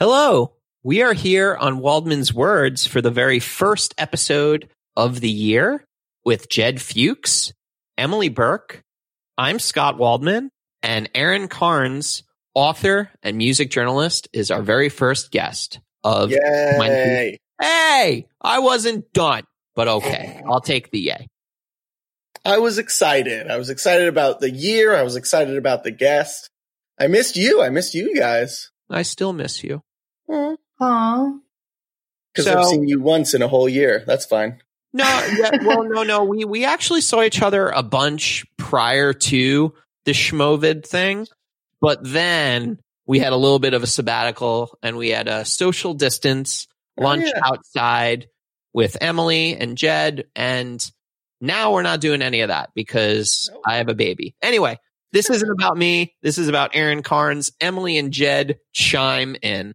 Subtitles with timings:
[0.00, 0.52] Hello.
[0.84, 5.84] We are here on Waldman's Words for the very first episode of the year
[6.24, 7.52] with Jed Fuchs,
[7.96, 8.84] Emily Burke.
[9.36, 10.52] I'm Scott Waldman,
[10.84, 12.22] and Aaron Carnes,
[12.54, 17.36] author and music journalist, is our very first guest of Yay.
[17.60, 19.42] Hey, I wasn't done,
[19.74, 20.40] but okay.
[20.46, 21.26] I'll take the yay.
[22.44, 23.50] I was excited.
[23.50, 24.94] I was excited about the year.
[24.94, 26.50] I was excited about the guest.
[27.00, 27.60] I missed you.
[27.60, 28.70] I missed you guys.
[28.88, 29.82] I still miss you.
[30.30, 30.54] Eh.
[30.78, 31.32] Because Aw.
[32.38, 34.04] So- I've seen you once in a whole year.
[34.06, 34.60] That's fine.
[34.92, 35.04] No,
[35.38, 36.24] yeah, well, no, no.
[36.24, 39.74] We we actually saw each other a bunch prior to
[40.06, 41.26] the Schmovid thing,
[41.80, 45.94] but then we had a little bit of a sabbatical and we had a social
[45.94, 46.66] distance
[46.98, 47.40] Oh, lunch yeah.
[47.44, 48.28] outside
[48.72, 50.84] with Emily and Jed, and
[51.40, 53.62] now we're not doing any of that because Nope.
[53.66, 54.34] I have a baby.
[54.42, 54.78] Anyway,
[55.12, 56.14] this isn't about me.
[56.22, 57.52] This is about Aaron Carnes.
[57.60, 59.74] Emily and Jed chime in.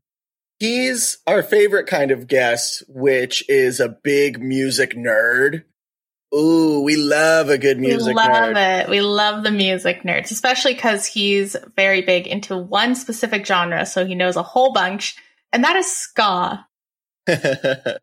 [0.64, 5.66] He's our favorite kind of guest, which is a big music nerd.
[6.34, 8.84] Ooh, we love a good music we love nerd.
[8.84, 8.90] it.
[8.90, 14.06] We love the music nerds, especially because he's very big into one specific genre, so
[14.06, 15.18] he knows a whole bunch,
[15.52, 16.66] and that is ska.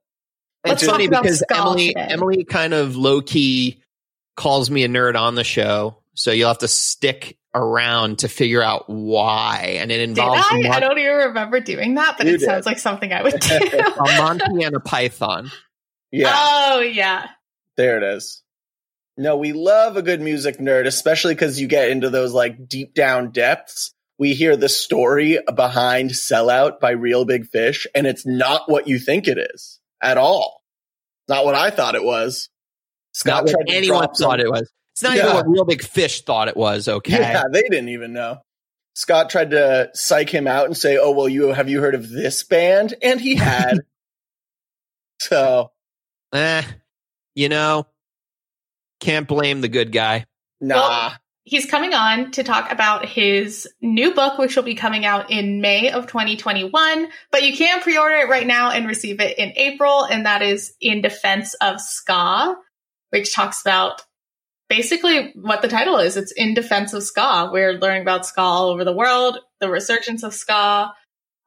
[0.62, 2.06] It's Let's funny because Emily today.
[2.10, 3.80] Emily kind of low key
[4.36, 8.62] calls me a nerd on the show, so you'll have to stick around to figure
[8.62, 10.58] out why, and it Did involves I?
[10.58, 12.46] a, I mon- don't even remember doing that, but You it did.
[12.46, 13.56] sounds like something I would do.
[13.56, 15.50] a Monty and a Python.
[16.12, 17.26] yeah, Oh yeah.
[17.76, 18.42] there it is.
[19.16, 22.94] No, we love a good music nerd, especially because you get into those like deep
[22.94, 23.92] down depths.
[24.18, 28.98] We hear the story behind Sellout by Real Big Fish, and it's not what you
[28.98, 30.62] think it is at all.
[31.28, 32.48] Not what I thought it was.
[33.26, 34.70] Not what anyone drop some- thought it was.
[35.00, 36.86] It's not even what Real Big Fish thought it was.
[36.86, 38.42] Okay, Yeah, they didn't even know.
[38.94, 42.10] Scott tried to psych him out and say, "Oh well, you have you heard of
[42.10, 43.78] this band?" And he had.
[45.20, 45.70] so
[46.34, 46.62] eh,
[47.34, 47.86] you know,
[49.00, 50.26] can't blame the good guy.
[50.60, 51.12] nah, Well-
[51.44, 55.60] He's coming on to talk about his new book, which will be coming out in
[55.60, 57.08] May of 2021.
[57.32, 60.04] But you can pre order it right now and receive it in April.
[60.04, 62.54] And that is In Defense of Ska,
[63.08, 64.02] which talks about
[64.70, 66.16] basically what the title is.
[66.16, 67.50] It's In Defense of Ska.
[67.52, 70.92] We're learning about ska all over the world, the resurgence of ska,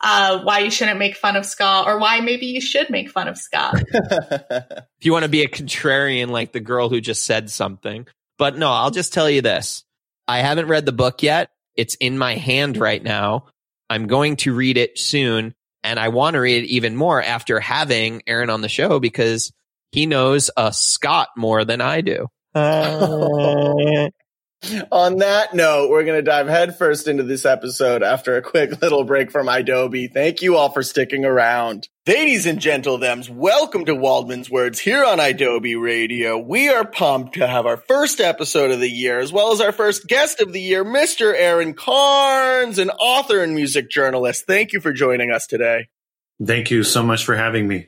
[0.01, 3.29] uh, why you shouldn't make fun of ska, or why maybe you should make fun
[3.29, 3.71] of ska.
[3.93, 8.05] if you want to be a contrarian like the girl who just said something.
[8.37, 9.85] But no, I'll just tell you this.
[10.27, 11.49] I haven't read the book yet.
[11.75, 13.45] It's in my hand right now.
[13.89, 15.55] I'm going to read it soon.
[15.85, 19.51] And I want to read it even more after having Aaron on the show because
[19.91, 22.27] he knows a Scott more than I do.
[22.55, 24.09] Uh,
[24.91, 29.03] on that note, we're going to dive headfirst into this episode after a quick little
[29.03, 30.07] break from Adobe.
[30.07, 31.89] Thank you all for sticking around.
[32.07, 36.37] Ladies and gentlethems, welcome to Waldman's Words here on Adobe Radio.
[36.37, 39.71] We are pumped to have our first episode of the year, as well as our
[39.71, 41.33] first guest of the year, Mr.
[41.35, 44.45] Aaron Carnes, an author and music journalist.
[44.47, 45.87] Thank you for joining us today.
[46.43, 47.87] Thank you so much for having me.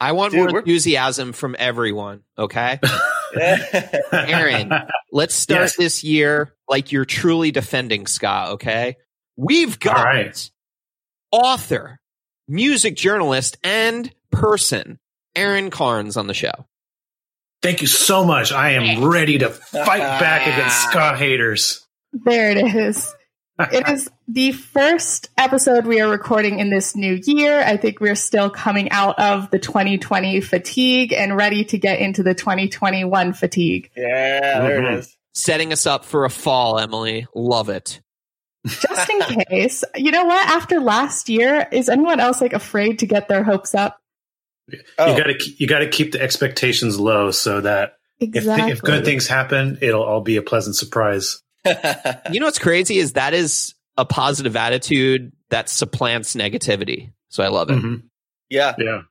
[0.00, 2.22] I want Dude, more enthusiasm from everyone.
[2.38, 2.78] Okay.
[4.12, 4.72] Aaron,
[5.12, 5.76] let's start Yes.
[5.76, 8.48] this year like you're truly defending ska.
[8.52, 8.96] Okay.
[9.36, 10.50] We've got All right.
[11.30, 12.00] author,
[12.48, 14.98] music journalist, and person,
[15.36, 16.66] Aaron Carnes on the show.
[17.62, 18.52] Thank you so much.
[18.52, 21.86] I am ready to fight back against ska haters.
[22.12, 23.12] There it is.
[23.58, 27.60] It is the first episode we are recording in this new year.
[27.60, 32.22] I think we're still coming out of the 2020 fatigue and ready to get into
[32.22, 33.90] the 2021 fatigue.
[33.96, 34.92] Yeah, there Mhm.
[34.94, 35.16] it is.
[35.34, 37.26] Setting us up for a fall, Emily.
[37.34, 38.00] Love it.
[38.66, 40.46] Just in case, you know what?
[40.48, 43.98] After last year, is anyone else like afraid to get their hopes up?
[44.98, 48.70] Oh, You got to you got to keep the expectations low so that if Exactly.
[48.72, 51.40] if good things happen, it'll all be a pleasant surprise.
[52.32, 57.12] You know what's crazy is that is a positive attitude that supplants negativity.
[57.28, 57.78] So I love it.
[57.78, 58.02] Mhm.
[58.50, 59.02] yeah, Yeah.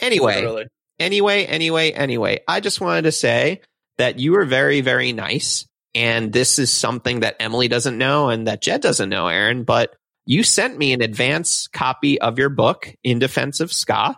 [0.00, 0.66] Anyway, literally.
[0.98, 3.60] anyway, anyway, anyway, I just wanted to say
[3.98, 5.66] that you were very, very nice.
[5.94, 9.94] And this is something that Emily doesn't know and that Jed doesn't know, Aaron, but
[10.26, 14.16] you sent me an advance copy of your book, In Defense of Ska,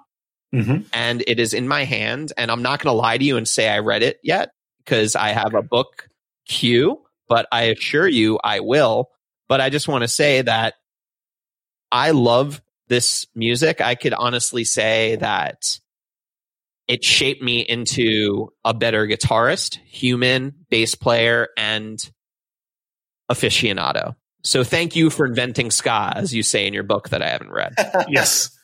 [0.52, 2.32] hmm and it is in my hand.
[2.38, 4.50] And I'm not going to lie to you and say I read it yet
[4.84, 6.08] because I have a book
[6.48, 9.10] queue, but I assure you I will.
[9.48, 10.74] But I just want to say that
[11.92, 13.80] I love this music.
[13.80, 15.78] I could honestly say that
[16.88, 21.98] it shaped me into a better guitarist, human, bass player, and
[23.30, 24.14] aficionado.
[24.44, 27.50] So thank you for inventing ska, as you say in your book that I haven't
[27.50, 27.74] read.
[28.08, 28.56] yes.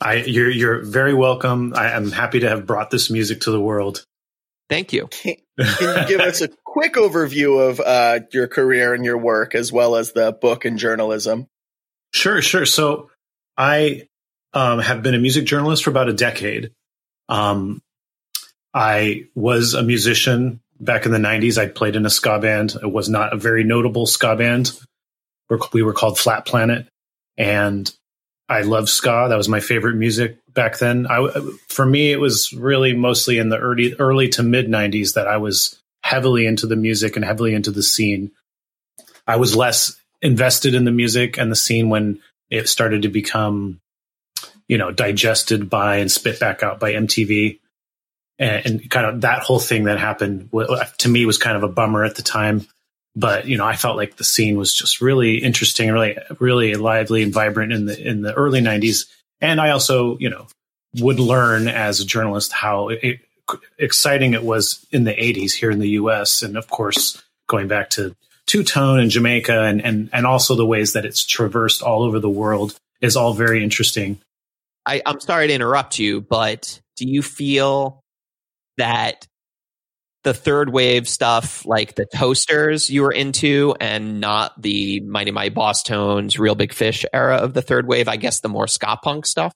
[0.00, 1.72] I, you're you're very welcome.
[1.74, 4.04] I am happy to have brought this music to the world.
[4.68, 5.08] Thank you.
[5.08, 9.72] Can you give us a quick overview of uh, your career and your work, as
[9.72, 11.46] well as the book and journalism?
[12.12, 12.66] Sure, sure.
[12.66, 13.10] So
[13.56, 14.08] I
[14.52, 16.70] um, have been a music journalist for about a decade.
[17.28, 17.80] Um,
[18.74, 21.58] I was a musician back in the 90s.
[21.58, 22.74] I played in a ska band.
[22.82, 24.72] It was not a very notable ska band.
[25.72, 26.86] We were called Flat Planet.
[27.36, 27.90] And
[28.48, 29.26] I love ska.
[29.28, 31.06] That was my favorite music back then.
[31.08, 31.28] I,
[31.68, 35.36] for me, it was really mostly in the early, early to mid 90s that I
[35.36, 38.32] was heavily into the music and heavily into the scene.
[39.24, 42.18] I was less invested in the music and the scene when
[42.50, 43.80] it started to become,
[44.66, 47.60] you know, digested by and spit back out by MTV.
[48.40, 50.50] And, and kind of that whole thing that happened
[50.98, 52.66] to me was kind of a bummer at the time.
[53.14, 57.22] But you know, I felt like the scene was just really interesting, really, really lively
[57.22, 59.06] and vibrant in the in the early '90s.
[59.40, 60.46] And I also, you know,
[60.94, 63.20] would learn as a journalist how it,
[63.78, 66.42] exciting it was in the 80s here in the US.
[66.42, 68.14] And of course, going back to
[68.46, 72.18] two tone and Jamaica and, and, and also the ways that it's traversed all over
[72.18, 74.18] the world is all very interesting.
[74.86, 78.00] I, I'm sorry to interrupt you, but do you feel
[78.78, 79.26] that
[80.24, 85.54] the third wave stuff, like the toasters you were into, and not the Mighty Mighty
[85.54, 88.08] Bosstones, Real Big Fish era of the third wave?
[88.08, 89.52] I guess the more ska punk stuff.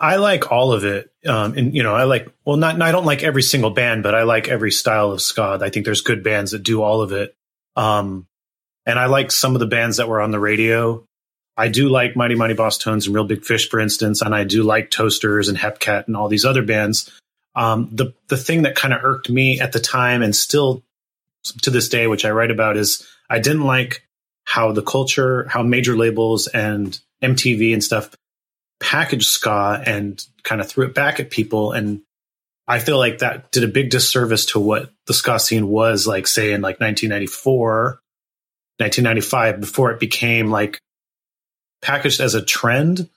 [0.00, 3.04] I like all of it, um, and you know, I like well, not I don't
[3.04, 5.58] like every single band, but I like every style of ska.
[5.60, 7.36] I think there's good bands that do all of it,
[7.76, 8.26] um,
[8.86, 11.04] and I like some of the bands that were on the radio.
[11.56, 14.62] I do like Mighty Mighty Bosstones and Real Big Fish, for instance, and I do
[14.62, 17.10] like Toasters and Hepcat and all these other bands.
[17.54, 20.82] Um, the the thing that kind of irked me at the time and still
[21.62, 24.06] to this day, which I write about, is I didn't like
[24.44, 28.10] how the culture, how major labels and MTV and stuff
[28.80, 31.72] packaged ska and kind of threw it back at people.
[31.72, 32.02] And
[32.66, 36.26] I feel like that did a big disservice to what the ska scene was like,
[36.26, 38.00] say, in like 1994,
[38.78, 40.80] 1995, before it became like
[41.80, 43.08] packaged as a trend,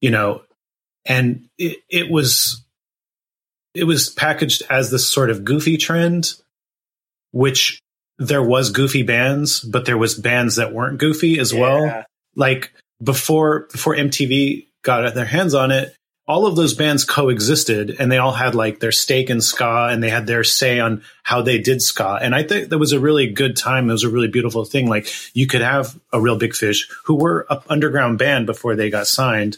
[0.00, 0.42] you know,
[1.04, 2.64] and it, it was
[3.78, 6.34] it was packaged as this sort of goofy trend,
[7.30, 7.80] which
[8.18, 11.60] there was goofy bands, but there was bands that weren't goofy as yeah.
[11.60, 12.04] well.
[12.34, 12.72] Like
[13.02, 15.94] before before MTV got their hands on it,
[16.26, 20.02] all of those bands coexisted and they all had like their stake in ska and
[20.02, 22.18] they had their say on how they did ska.
[22.20, 23.88] And I think that was a really good time.
[23.88, 24.88] It was a really beautiful thing.
[24.88, 28.90] Like you could have a real big fish who were an underground band before they
[28.90, 29.56] got signed.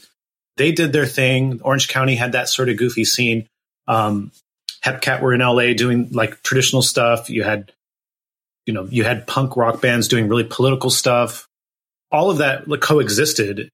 [0.56, 1.61] They did their thing.
[1.62, 3.49] Orange County had that sort of goofy scene.
[3.91, 4.31] Um,
[4.85, 7.29] Hepcat were in LA doing like traditional stuff.
[7.29, 7.73] You had,
[8.65, 11.49] you know, you had punk rock bands doing really political stuff.
[12.13, 13.69] All of that like, coexisted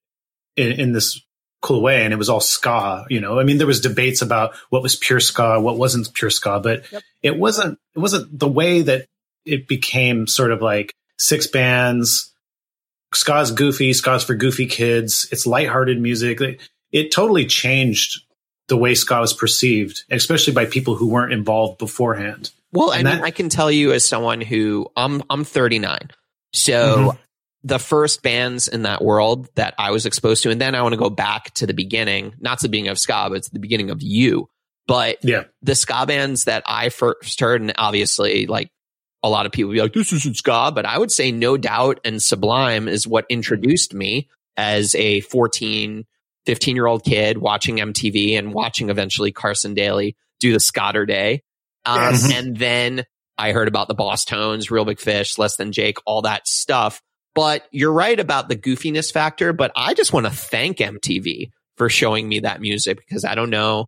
[0.56, 1.20] in, in this
[1.62, 3.38] cool way and it was all ska you know?
[3.40, 6.90] I mean there was debates about what was pure ska what wasn't pure ska but
[6.92, 7.02] yep.
[7.22, 9.06] it wasn't it wasn't the way that
[9.44, 12.32] it became sort of like six bands.
[13.14, 15.28] Ska's goofy ska's for goofy kids.
[15.32, 16.40] It's lighthearted music.
[16.40, 16.60] It,
[16.92, 18.22] it totally changed
[18.68, 23.12] the way ska was perceived especially by people who weren't involved beforehand well and I
[23.12, 26.10] mean, that, I can tell you as someone who I'm I'm 39
[26.52, 27.22] so mm-hmm
[27.66, 30.50] the first bands in that world that I was exposed to.
[30.50, 32.98] And then I want to go back to the beginning, not to the beginning of
[32.98, 34.48] ska, but to the beginning of you.
[34.86, 38.70] But yeah, the ska bands that I first heard, and obviously like
[39.24, 41.98] a lot of people be like, this isn't ska, but I would say No Doubt
[42.04, 46.06] and Sublime is what introduced me as a 14,
[46.46, 51.42] 15 year old kid watching MTV and watching eventually Carson Daly do the Ska-ter-Day.
[51.84, 52.32] Um, yes.
[52.32, 53.04] And then
[53.38, 57.02] I heard about the Bosstones, Real Big Fish, Less Than Jake, all that stuff.
[57.34, 59.52] But you're right about the goofiness factor.
[59.52, 63.50] But I just want to thank MTV for showing me that music because I don't
[63.50, 63.86] know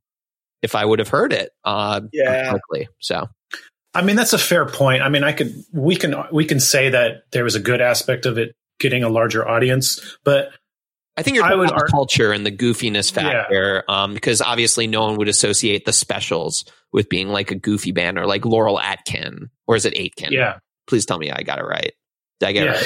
[0.60, 1.50] if I would have heard it.
[1.64, 2.50] Uh, yeah.
[2.50, 2.88] Quickly.
[2.98, 3.28] So.
[3.94, 5.02] I mean, that's a fair point.
[5.02, 8.26] I mean, I could, we can, we can say that there was a good aspect
[8.26, 10.50] of it getting a larger audience, but
[11.18, 14.02] I think you're talking about the culture and the goofiness factor, yeah.
[14.02, 18.18] um, because obviously no one would associate the specials with being like a goofy band
[18.18, 20.32] or like Laurel Atkin, or is it Aitken?
[20.32, 20.58] Yeah.
[20.86, 21.92] Please tell me I got it right.
[22.38, 22.80] Did I get yeah.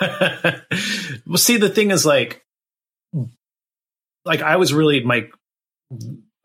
[0.00, 1.20] it right?
[1.26, 2.44] well, see, the thing is, like,
[4.24, 5.26] like I was really my,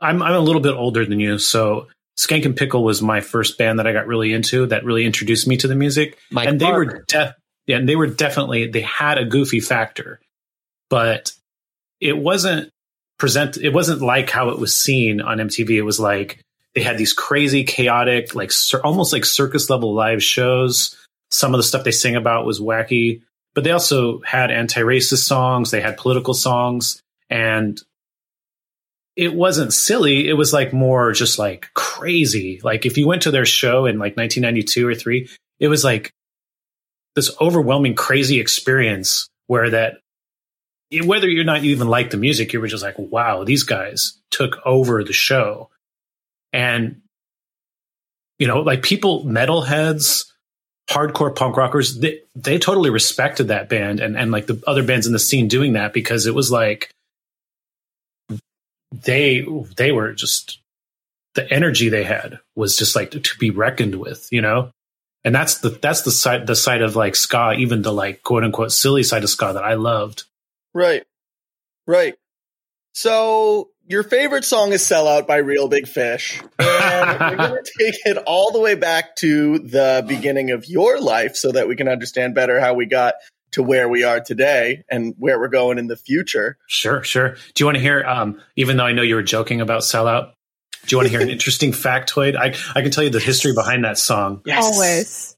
[0.01, 1.85] I'm I'm a little bit older than you, so
[2.17, 4.65] Skankin' Pickle was my first band that I got really into.
[4.65, 7.35] That really introduced me to the music, Mike and they were def,
[7.67, 10.19] yeah, and they were definitely they had a goofy factor,
[10.89, 11.31] but
[11.99, 12.69] it wasn't
[13.17, 13.57] present.
[13.57, 15.71] It wasn't like how it was seen on MTV.
[15.71, 16.41] It was like
[16.75, 18.51] they had these crazy, chaotic, like
[18.83, 20.95] almost like circus level live shows
[21.31, 23.21] some of the stuff they sing about was wacky,
[23.53, 25.71] but they also had anti-racist songs.
[25.71, 27.81] They had political songs, and
[29.15, 30.27] it wasn't silly.
[30.27, 32.61] It was like more just like crazy.
[32.63, 35.29] Like if you went to their show in like 1992 or three,
[35.59, 36.11] it was like
[37.15, 39.99] this overwhelming, crazy experience where that
[41.03, 44.57] whether you're not even like the music, you were just like, wow, these guys took
[44.65, 45.69] over the show.
[46.53, 47.01] And,
[48.39, 50.31] you know, like people, metalheads,
[50.89, 55.07] hardcore punk rockers, they, they totally respected that band and, and like the other bands
[55.07, 56.89] in the scene doing that because it was like,
[59.03, 60.59] they, they were just,
[61.35, 64.71] the energy they had was just like to, to be reckoned with, you know?
[65.25, 68.45] And that's the, that's the side, the side of like ska, even the like quote
[68.45, 70.23] unquote silly side of ska that I loved.
[70.77, 71.03] Right.
[71.87, 72.13] Right.
[72.93, 76.39] So your favorite song is Sellout by Real Big Fish.
[76.59, 81.01] And we're going to take it all the way back to the beginning of your
[81.01, 83.15] life so that we can understand better how we got
[83.53, 86.59] to where we are today and where we're going in the future.
[86.67, 87.37] Sure, sure.
[87.55, 90.33] Do you want to hear, um, even though I know you were joking about Sellout,
[90.85, 92.35] do you want to hear an interesting factoid?
[92.35, 94.43] I, I can tell you the history behind that song.
[94.45, 94.63] Yes.
[94.63, 95.37] Always.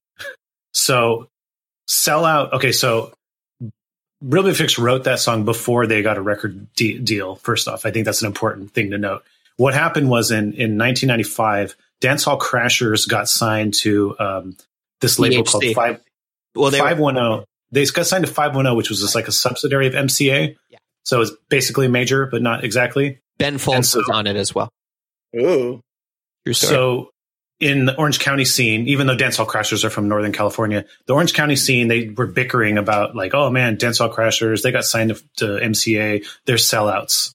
[0.74, 1.29] So,
[1.88, 3.13] Sellout, okay, so
[4.22, 7.36] Real Big Fish wrote that song before they got a record de- deal.
[7.36, 9.24] First off, I think that's an important thing to note.
[9.58, 14.58] What happened was in in 1995, Dance Hall Crashers got signed to um,
[15.02, 16.02] this label called Five
[16.56, 17.46] Well, they were, Five One Zero.
[17.72, 20.56] They got signed to Five One Zero, which was just like a subsidiary of MCA.
[20.70, 20.78] Yeah.
[21.04, 23.20] So it's basically major, but not exactly.
[23.38, 24.70] Ben Folds so- was on it as well.
[25.36, 25.82] Ooh.
[26.46, 26.74] True story.
[26.74, 27.10] So
[27.60, 31.13] in the Orange County scene, even though Dance Hall Crashers are from Northern California, the
[31.13, 34.86] Orange County scene, they were bickering about like, oh man, Dance Hall Crashers, they got
[34.86, 37.34] signed to, MCA, they're sellouts.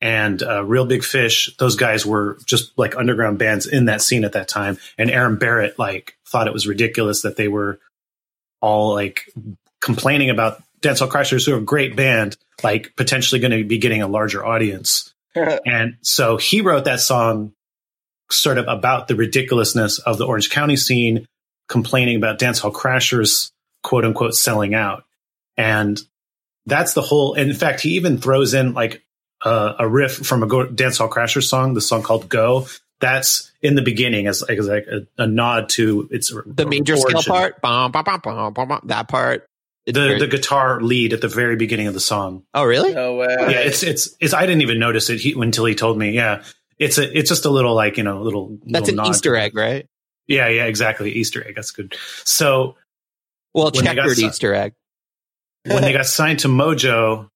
[0.00, 4.24] And uh, Real Big Fish, those guys were just like underground bands in that scene
[4.24, 4.78] at that time.
[4.98, 7.78] And Aaron Barrett like thought it was ridiculous that they were
[8.60, 9.28] all like
[9.80, 13.78] complaining about Dance Hall Crashers, who are a great band, like potentially going to be
[13.78, 15.08] getting a larger audience.
[15.34, 17.54] And so he wrote that song
[18.32, 21.26] sort of about the ridiculousness of the Orange County scene,
[21.68, 23.50] complaining about Dance Hall Crashers,
[23.82, 25.04] quote unquote, selling out.
[25.56, 26.00] And
[26.66, 27.34] that's the whole.
[27.34, 29.02] And in fact, he even throws in like
[29.44, 32.66] a, a riff from a Go- Dance Hall Crashers song, the song called "Go."
[33.00, 37.20] That's in the beginning as, as like a, a nod to its the major scale
[37.22, 39.48] part, bum, bum, bum, bum, bum, bum, that part.
[39.84, 42.44] It's the very- the guitar lead at the very beginning of the song.
[42.54, 42.94] oh, really?
[42.94, 43.36] No way.
[43.40, 44.32] Yeah, it's it's it's.
[44.32, 46.12] I didn't even notice it he, until he told me.
[46.12, 46.44] Yeah,
[46.82, 48.58] it's a it's just a little like you know little.
[48.66, 49.86] That's little an nod Easter egg, right?
[50.26, 51.10] Yeah, yeah, exactly.
[51.12, 51.54] Easter egg.
[51.56, 51.94] That's good.
[52.24, 52.76] So
[53.54, 54.72] Well, When checkered si- Easter egg.
[55.64, 57.28] when they got signed to Mojo,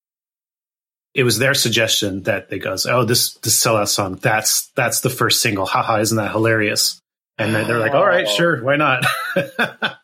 [1.14, 4.16] it was their suggestion that they goes, "Oh, this this sellout song.
[4.22, 5.66] That's that's the first single.
[5.66, 7.00] Haha, isn't that hilarious?"
[7.38, 9.04] And then they're like, "All right, sure, why not?"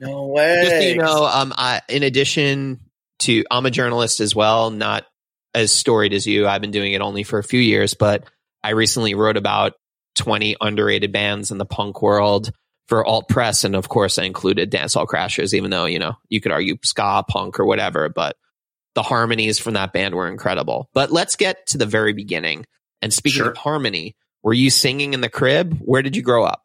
[0.00, 0.60] No way.
[0.64, 2.80] Just so you know, um, I, in addition
[3.20, 5.06] to, I'm a journalist as well, not
[5.54, 6.46] as storied as you.
[6.48, 8.24] I've been doing it only for a few years, but
[8.62, 9.74] I recently wrote about
[10.16, 12.50] 20 underrated bands in the punk world
[12.88, 13.64] for alt press.
[13.64, 16.76] And of course, I included Dance Hall Crashers, even though, you know, you could argue
[16.84, 18.36] ska, punk, or whatever, but
[18.94, 20.88] the harmonies from that band were incredible.
[20.92, 22.66] But let's get to the very beginning.
[23.00, 23.50] And speaking Sure.
[23.50, 25.78] of harmony, were you singing in the crib?
[25.80, 26.62] Where did you grow up?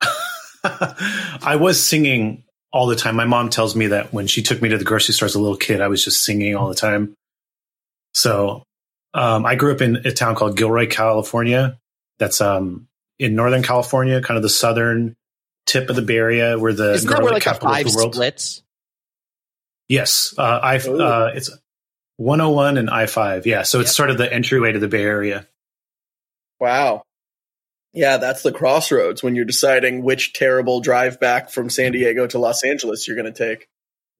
[0.64, 3.14] I was singing all the time.
[3.16, 5.40] My mom tells me that when she took me to the grocery store as a
[5.40, 7.14] little kid, I was just singing all the time.
[8.14, 8.64] So
[9.14, 11.78] um, I grew up in a town called Gilroy, California.
[12.18, 12.88] That's um,
[13.18, 15.16] in Northern California, kind of the southern
[15.66, 17.96] tip of the Bay Area, where the Isn't that where garlic like capital of the
[17.96, 18.14] world.
[18.14, 18.62] splits?
[19.88, 21.50] Yes, uh, I uh, it's
[22.16, 23.46] 101 and I five.
[23.46, 23.94] Yeah, so it's Yep.
[23.96, 25.46] sort of the entryway to the Bay Area.
[26.60, 27.02] Wow.
[27.92, 32.38] Yeah, that's the crossroads when you're deciding which terrible drive back from San Diego to
[32.38, 33.66] Los Angeles you're going to take.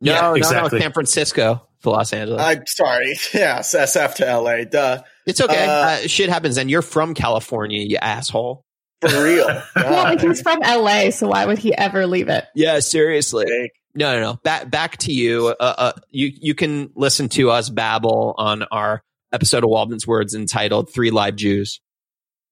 [0.02, 0.78] No, Yeah, no, exactly.
[0.78, 2.42] no, San Francisco to Los Angeles.
[2.42, 3.16] I'm sorry.
[3.34, 4.64] Yes, SF to LA.
[4.64, 5.02] Duh.
[5.26, 5.64] it's okay.
[5.64, 8.64] uh, Uh, shit happens, and you're from California, you asshole.
[9.00, 9.46] For real.
[9.76, 12.44] Well, God, he's from LA, so why would he ever leave it?
[12.54, 13.46] Yeah, seriously.
[13.46, 13.72] sake.
[13.94, 14.34] No, no, no.
[14.44, 15.48] Back back to you.
[15.48, 20.34] Uh, uh, you you can listen to us babble on our episode of Waldman's Words
[20.34, 21.80] entitled Three Live Jews."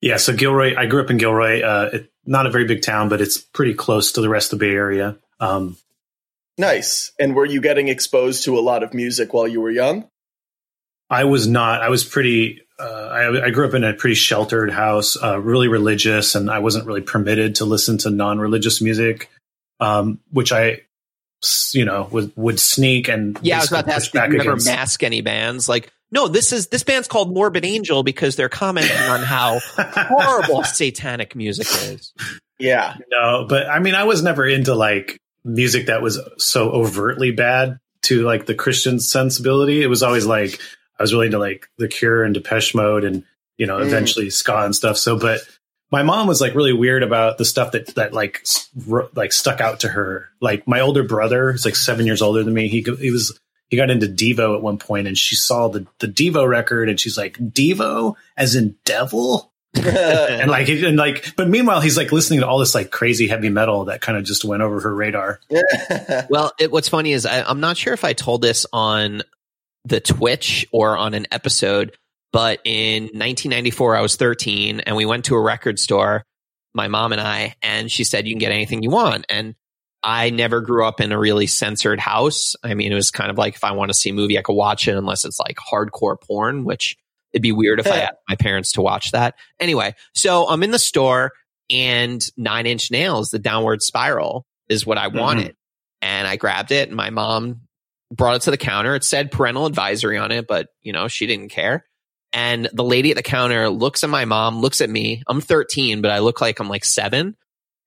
[0.00, 1.62] yeah, so Gilroy, I grew up in Gilroy.
[1.62, 4.58] Uh, it, not a very big town, but it's pretty close to the rest of
[4.58, 5.16] the Bay Area.
[5.40, 5.76] Um,
[6.58, 7.12] Nice.
[7.18, 10.08] And were you getting exposed to a lot of music while you were young?
[11.08, 11.80] I was not.
[11.82, 12.62] I was pretty.
[12.78, 16.58] Uh, I, I grew up in a pretty sheltered house, uh, really religious, and I
[16.58, 19.30] wasn't really permitted to listen to non-religious music,
[19.80, 20.82] um, which I,
[21.72, 24.30] you know, would would sneak and Yeah, I was about to basically ask.
[24.30, 25.68] Did you ever mask any bands?
[25.68, 30.64] Like No, this is this band's called Morbid Angel because they're commenting on how horrible
[30.64, 32.12] satanic music is.
[32.58, 32.96] Yeah.
[33.10, 37.78] No, but I mean, I was never into like music that was so overtly bad
[38.02, 39.82] to like the Christian sensibility.
[39.82, 40.60] It was always like
[40.98, 43.24] I was really into like The Cure and Depeche Mode, and
[43.56, 43.86] you know, Mm.
[43.86, 44.96] eventually ska and stuff.
[44.96, 45.40] So, but
[45.90, 49.32] my mom was like really weird about the stuff that that like s- ro- like
[49.32, 50.28] stuck out to her.
[50.40, 52.68] Like my older brother, who's like seven years older than me.
[52.68, 56.08] He he was he got into Devo at one point, and she saw the the
[56.08, 61.80] Devo record, and she's like, Devo as in devil and like and like but meanwhile
[61.80, 64.62] he's like listening to all this like crazy heavy metal that kind of just went
[64.62, 65.40] over her radar
[66.30, 69.22] Well, it, what's funny is I, I'm not sure if I told this on
[69.84, 71.96] the Twitch or on an episode,
[72.32, 76.24] but in 1994, I was 13 and we went to a record store,
[76.74, 79.26] my mom and I, and she said, you can get anything you want.
[79.28, 79.54] And
[80.02, 82.54] I never grew up in a really censored house.
[82.62, 84.42] I mean, it was kind of like if I want to see a movie, I
[84.42, 86.96] could watch it unless it's like hardcore porn, which
[87.32, 89.34] it'd be weird if I asked my parents to watch that.
[89.60, 91.32] Anyway, so I'm in the store
[91.68, 95.20] and Nine Inch Nails, the downward spiral is what I Mhm.
[95.20, 95.56] wanted.
[96.00, 97.62] And I grabbed it and my mom
[98.12, 98.94] brought it to the counter.
[98.94, 101.84] It said parental advisory on it, but you know, she didn't care.
[102.32, 105.22] And the lady at the counter looks at my mom, looks at me.
[105.26, 107.36] I'm 13, but I look like I'm like seven.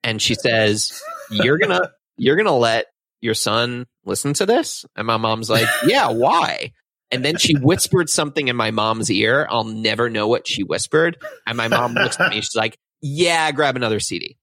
[0.03, 0.99] And she says,
[1.29, 1.91] you're gonna,
[2.21, 2.85] you're gonna let
[3.19, 4.85] your son listen to this?
[4.95, 6.71] And my mom's like, yeah, why?
[7.09, 9.47] And then she whispered something in my mom's ear.
[9.49, 11.17] I'll never know what she whispered.
[11.45, 12.37] And my mom looks at me.
[12.37, 14.37] She's like, yeah, grab another CD.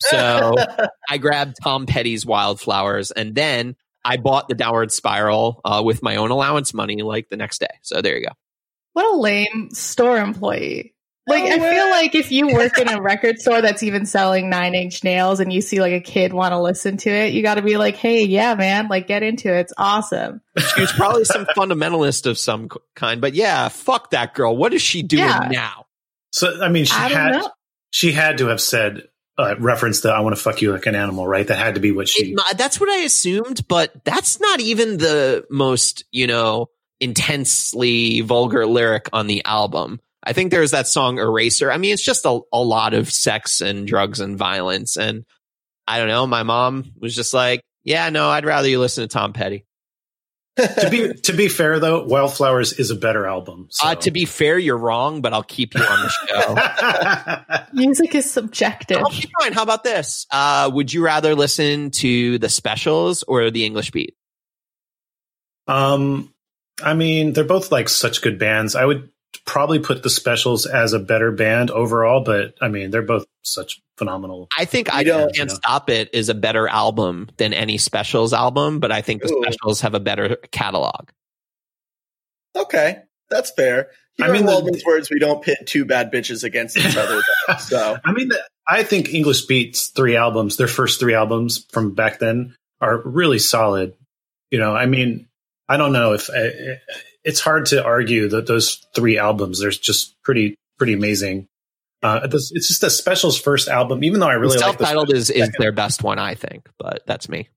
[0.00, 0.54] So
[1.08, 6.16] I grabbed Tom Petty's Wildflowers and then I bought the downward spiral uh, with my
[6.16, 7.66] own allowance money like the next day.
[7.82, 8.32] So there you go.
[8.94, 10.94] What a lame store employee.
[11.28, 14.48] Like, No I feel like if you work in a record store that's even selling
[14.50, 17.42] Nine Inch Nails and you see like a kid want to listen to it, you
[17.42, 19.60] got to be like, hey, yeah, man, like get into it.
[19.60, 20.40] It's awesome.
[20.74, 24.56] She was probably some fundamentalist of some kind, but yeah, fuck that girl.
[24.56, 25.48] What is she doing Yeah.
[25.50, 25.84] now?
[26.30, 27.50] so i mean she I had know.
[27.90, 29.04] she had to have said
[29.38, 31.80] uh, reference the i want to fuck you like an animal right that had to
[31.80, 36.26] be what she It- that's what I assumed, but that's not even the most, you
[36.26, 36.68] know,
[37.00, 40.00] intensely vulgar lyric on the album.
[40.28, 41.72] I think there's that song Eraser.
[41.72, 44.98] I mean, it's just a, a lot of sex and drugs and violence.
[44.98, 45.24] And
[45.86, 46.26] I don't know.
[46.26, 49.64] My mom was just like, yeah, no, I'd rather you listen to Tom Petty.
[50.58, 53.86] to be to be fair though wildflowers is a better album so.
[53.86, 57.66] Uh, to be fair, you're wrong, but I'll keep you on the show.
[57.72, 58.98] Music is subjective.
[58.98, 59.52] Okay, fine.
[59.52, 60.26] How about this?
[60.32, 64.14] Uh, would you rather listen to the specials or the English beat?
[65.68, 66.32] um
[66.82, 69.08] i mean they're both like such good bands i would
[69.46, 73.80] probably put the specials as a better band overall but i mean they're both such
[73.96, 75.54] phenomenal I think I don't- Can't you know.
[75.54, 79.42] Stop It is a better album than any specials album, but I think the Ooh.
[79.42, 81.08] specials have a better catalog.
[82.56, 82.98] okay,
[83.30, 83.88] that's fair.
[84.16, 86.96] Here I mean, in the- Waldman's words, we don't pit two bad bitches against each
[86.96, 87.22] other.
[87.58, 91.94] so I mean, the- I think English Beats three albums, their first three albums from
[91.94, 93.94] back then, are really solid.
[94.50, 95.26] You know, I mean,
[95.68, 96.50] I don't know if uh,
[97.24, 101.46] it's hard to argue that those three albums, they're just pretty pretty amazing.
[102.02, 105.30] Uh, it's just the Specials first album, even though I really like the Self-titled is,
[105.30, 107.48] is their best one, I think, but that's me.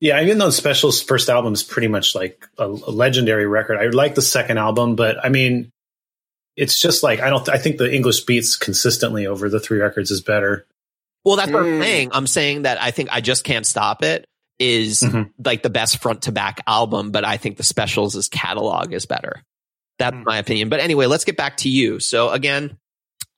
[0.00, 3.86] Yeah, even though Specials first album is pretty much like a, a legendary record, I
[3.94, 5.70] like the second album, but I mean,
[6.56, 7.46] it's just like I don't.
[7.50, 10.66] I think the English Beats consistently over the three records is better.
[11.24, 11.82] Well, that's what I'm Mm.
[11.82, 12.10] saying.
[12.12, 14.24] I'm saying that I think I just can't stop it
[14.58, 15.30] is Mhm.
[15.44, 19.44] like the best front to back album, but I think the specials' catalog is better.
[19.98, 20.24] That's Mm.
[20.24, 20.68] my opinion.
[20.68, 22.00] But anyway, let's get back to you.
[22.00, 22.78] So again,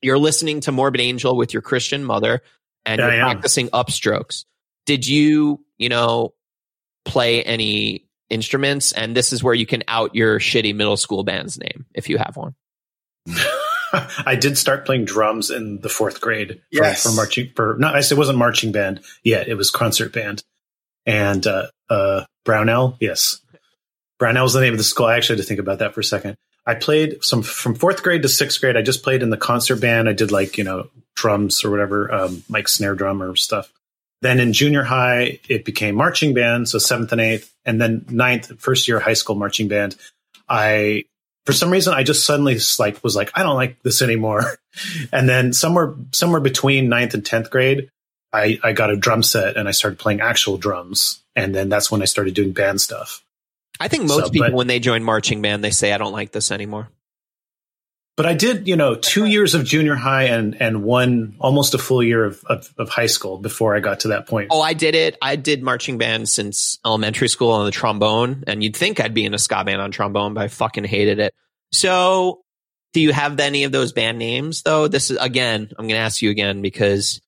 [0.01, 2.43] you're listening to Morbid Angel with your Christian mother
[2.85, 4.45] and Yeah, you're practicing upstrokes.
[4.87, 6.35] Did you, you know,
[7.05, 8.93] play any instruments?
[8.93, 12.19] And this is where you can out your shitty middle school band's name if you
[12.19, 12.55] have one.
[13.93, 17.03] I did start playing drums in the fourth grade for, Yes.
[17.03, 20.43] for marching for not I said it wasn't marching band yet, it was concert band.
[21.09, 23.41] And uh uh Brownell, yes.
[24.19, 25.07] Brownell was the name of the school.
[25.07, 26.37] I actually had to think about that for a second.
[26.67, 28.77] I played some from fourth grade to sixth grade.
[28.77, 30.09] I just played in the concert band.
[30.09, 33.73] I did like, you know, drums or whatever, um, like snare drum or stuff.
[34.21, 36.69] Then in junior high, it became marching band.
[36.69, 39.97] So seventh and eighth, and then ninth, first year high school marching band.
[40.49, 41.05] I
[41.47, 44.45] for some reason I just suddenly like was like I don't like this anymore.
[45.11, 47.91] And then somewhere somewhere between ninth and tenth grade,
[48.33, 51.23] I I got a drum set and I started playing actual drums.
[51.37, 53.23] And then that's when I started doing band stuff.
[53.81, 56.13] I think most So, people, but- when they join marching band, they say, I don't
[56.13, 56.91] like this anymore.
[58.17, 61.79] But I did, you know, two years of junior high and and one almost a
[61.79, 64.49] full year of, of, of high school before I got to that point.
[64.51, 65.17] Oh, I did it.
[65.23, 69.25] I did marching band since elementary school on the trombone, and you'd think I'd be
[69.25, 71.33] in a ska band on trombone, but I fucking hated it.
[71.71, 72.41] So,
[72.93, 74.89] do you have any of those band names though?
[74.89, 77.21] This is again, I'm going to ask you again because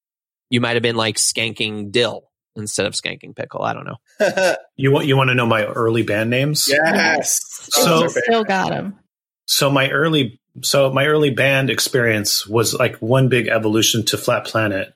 [0.50, 2.24] you might have been like skanking dill
[2.56, 3.62] instead of skanking pickle.
[3.62, 4.54] I don't know.
[4.76, 6.66] You want you want to know my early band names?
[6.68, 7.40] yes.
[7.70, 8.98] So- Those you are still got him.
[9.46, 14.44] So my early so my early band experience was like one big evolution to Flat
[14.46, 14.92] Planet.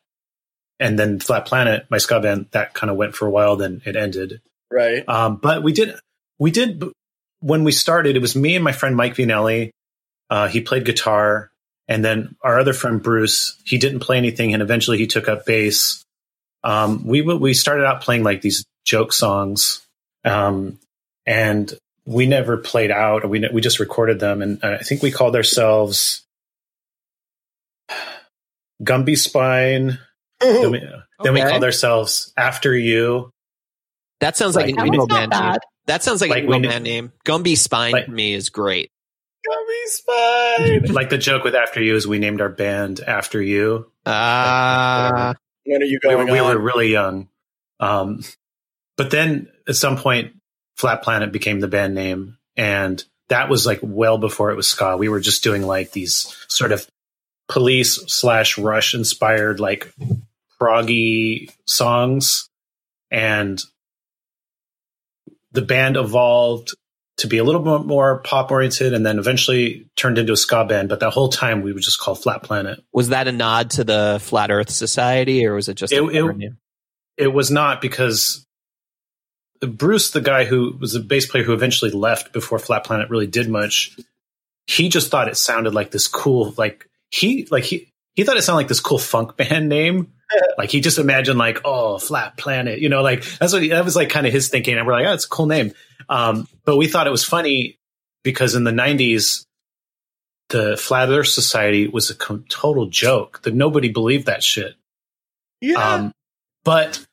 [0.81, 3.81] And then Flat Planet, my ska band, that kind of went for a while, then
[3.85, 4.41] it ended.
[4.73, 5.09] right.
[5.09, 5.95] Um, but we did,
[6.39, 6.83] we did,
[7.41, 9.71] when we started, it was me and my friend Mike Vinelli.
[10.31, 11.51] Uh, he played guitar.
[11.87, 14.55] And then our other friend Bruce, he didn't play anything.
[14.55, 16.03] And eventually he took up bass.
[16.63, 19.85] Um, we, we started out playing like these joke songs.
[20.25, 20.79] Um,
[21.27, 21.73] and
[22.07, 23.29] we never played out.
[23.29, 24.41] We, ne- we just recorded them.
[24.41, 26.23] And uh, I think we called ourselves
[28.83, 29.99] Gumby Spine.
[30.41, 30.81] Then we,
[31.23, 33.31] then we called ourselves After You.
[34.21, 35.57] That sounds like, Like, a That emo band name.
[35.87, 37.13] That sounds like, Like, a we emo band name.
[37.27, 38.91] Gumby Spine Like- to me is great.
[39.47, 40.95] Gummy Spine.
[40.95, 43.91] like the joke with after you is we named our band after you.
[44.07, 46.49] Ah, When are you we going were, we on?
[46.55, 47.29] were really young.
[47.81, 48.23] Um,
[48.97, 50.33] but then at some point
[50.77, 54.97] flat planet became the band name and that was like well before it was ska.
[54.97, 56.87] We were just doing like these sort of
[57.49, 59.93] police slash rush inspired like
[60.61, 62.49] proggy songs.
[63.11, 63.61] And
[65.53, 66.75] the band evolved
[67.19, 70.65] to be a little bit more pop oriented and then eventually turned into a ska
[70.65, 73.71] band but that whole time we were just called flat planet was that a nod
[73.71, 76.53] to the Flat Earth Society, or was it just It- it-
[77.17, 78.45] it was not because
[79.61, 83.27] Bruce, the guy who was a bass player who eventually left before Flat Planet really
[83.29, 83.97] did much,
[84.67, 88.43] he just thought it sounded like this cool, like he, like he, he thought it
[88.43, 90.13] sounded like this cool funk band name.
[90.59, 93.85] Like he just imagined like, oh, Flat Planet, you know, like that's what he, that
[93.85, 94.77] was like kind of his thinking.
[94.77, 95.73] And we're like, oh, it's a cool name.
[96.09, 97.79] Um, but we thought it was funny
[98.23, 99.47] because in the nineties,
[100.49, 104.75] the Flat Earth Society was a com- total joke that nobody believed that shit.
[105.61, 105.95] yeah.
[105.95, 106.13] Um,
[106.65, 107.05] but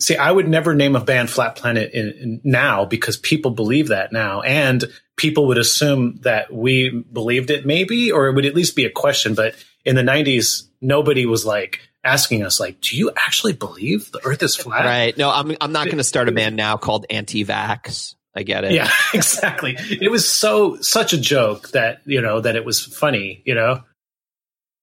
[0.00, 3.88] see, I would never name a band Flat Planet in, in now because people believe
[3.88, 4.84] that now, and
[5.16, 8.90] people would assume that we believed it, maybe, or it would at least be a
[8.90, 9.34] question.
[9.34, 14.20] But in the '90s, nobody was like asking us, like, "Do you actually believe the
[14.24, 15.16] Earth is flat?" Right.
[15.16, 18.14] No, I'm I'm not going to start a band now called Anti-Vax.
[18.34, 18.72] I get it.
[18.72, 19.76] Yeah, exactly.
[19.78, 23.42] It was so such a joke that you know that it was funny.
[23.44, 23.82] You know,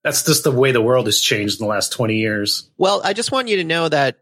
[0.04, 2.70] that's just the way the world has changed in the last twenty years.
[2.78, 4.18] Well, I just want you to know that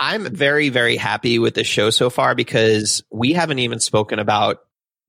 [0.00, 4.58] I'm very, very happy with the show so far because we haven't even spoken about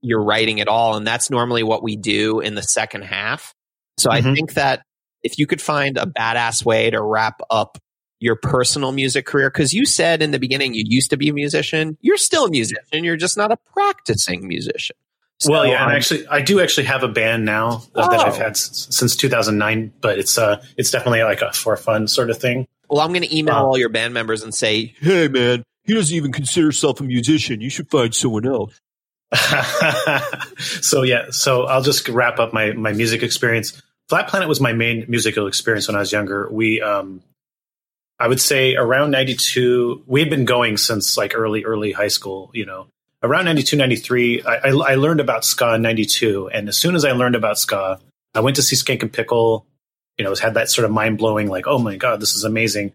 [0.02, 0.96] your writing at all.
[0.96, 3.54] And that's normally what we do in the second half.
[4.00, 4.34] So I Mhm.
[4.34, 4.82] think that
[5.23, 7.77] if you could find a badass way to wrap up
[8.21, 11.34] your personal music career, because you said in the beginning you used to be a
[11.34, 14.95] musician, you're still a musician, you're just not a practicing musician.
[15.47, 18.19] well, So, yeah, and um, actually, I do actually have a band now uh, that
[18.19, 18.23] Oh.
[18.23, 22.29] I've had s- since 2009, but it's uh, it's definitely like a for fun sort
[22.29, 22.67] of thing.
[22.89, 25.93] Well, I'm going to email Um, all your band members and say, "Hey, man, he
[25.93, 27.62] doesn't even consider himself a musician.
[27.62, 28.79] You should find someone else."
[30.82, 33.82] so yeah, so I'll just wrap up my my music experience.
[34.10, 36.50] Flat Planet was my main musical experience when I was younger.
[36.52, 37.22] We, um,
[38.19, 42.50] I would say around 92, we had been going since like early, early high school,
[42.54, 42.88] you know,
[43.22, 46.50] around 92, 93, I, I, I learned about ska in 92.
[46.50, 48.00] And as soon as I learned about ska,
[48.34, 49.65] I went to see Skankin' Pickle,
[50.17, 52.93] you know, had that sort of mind blowing, like, oh my God, this is amazing.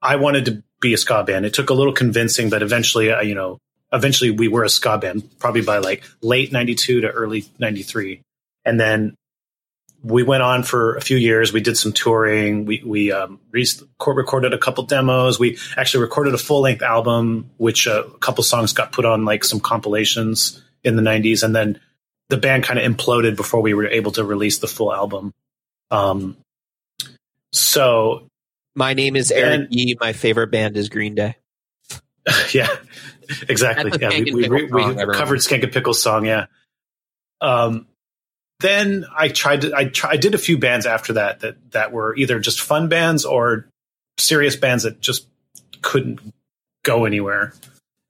[0.00, 1.44] I wanted to be a ska band.
[1.44, 3.58] It took a little convincing, but eventually, uh, you know,
[3.92, 8.20] eventually we were a ska band, probably by like late 92 to early 93.
[8.64, 9.16] And then
[10.06, 11.52] we went on for a few years.
[11.52, 12.64] We did some touring.
[12.64, 13.66] We we um, re-
[14.06, 15.38] recorded a couple demos.
[15.38, 19.24] We actually recorded a full length album, which uh, a couple songs got put on
[19.24, 21.80] like some compilations in the '90s, and then
[22.28, 25.34] the band kind of imploded before we were able to release the full album.
[25.90, 26.36] Um,
[27.52, 28.28] so
[28.74, 29.96] My name is Eric And- Yee.
[30.00, 31.36] My favorite band is Green Day.
[32.52, 32.68] yeah,
[33.48, 33.92] exactly.
[34.00, 35.14] Yeah, we, we, we, we song, everyone.
[35.16, 36.26] covered Skankin' Pickle's song.
[36.26, 36.46] Yeah.
[37.40, 37.86] Um,
[38.60, 39.76] then I tried to.
[39.76, 42.88] I try, I did a few bands after that that that were either just fun
[42.88, 43.68] bands or
[44.18, 45.26] serious bands that just
[45.82, 46.20] couldn't
[46.84, 47.52] go anywhere.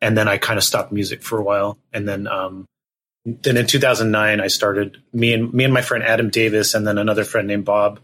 [0.01, 1.79] And then I kind of stopped music for a while.
[1.93, 2.67] And then um,
[3.25, 6.99] then in 2009 I started me and me and my friend Adam Davis and then
[6.99, 8.01] another friend named Bob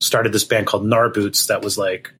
[0.00, 2.12] started this band called Nar Boots that was like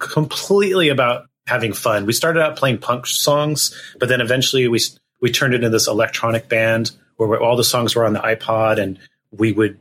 [0.00, 2.06] completely about having fun.
[2.06, 4.80] We started out playing punk songs, but then eventually we
[5.20, 8.78] we turned it into this electronic band where all the songs were on the iPod,
[8.80, 8.98] and
[9.30, 9.78] we would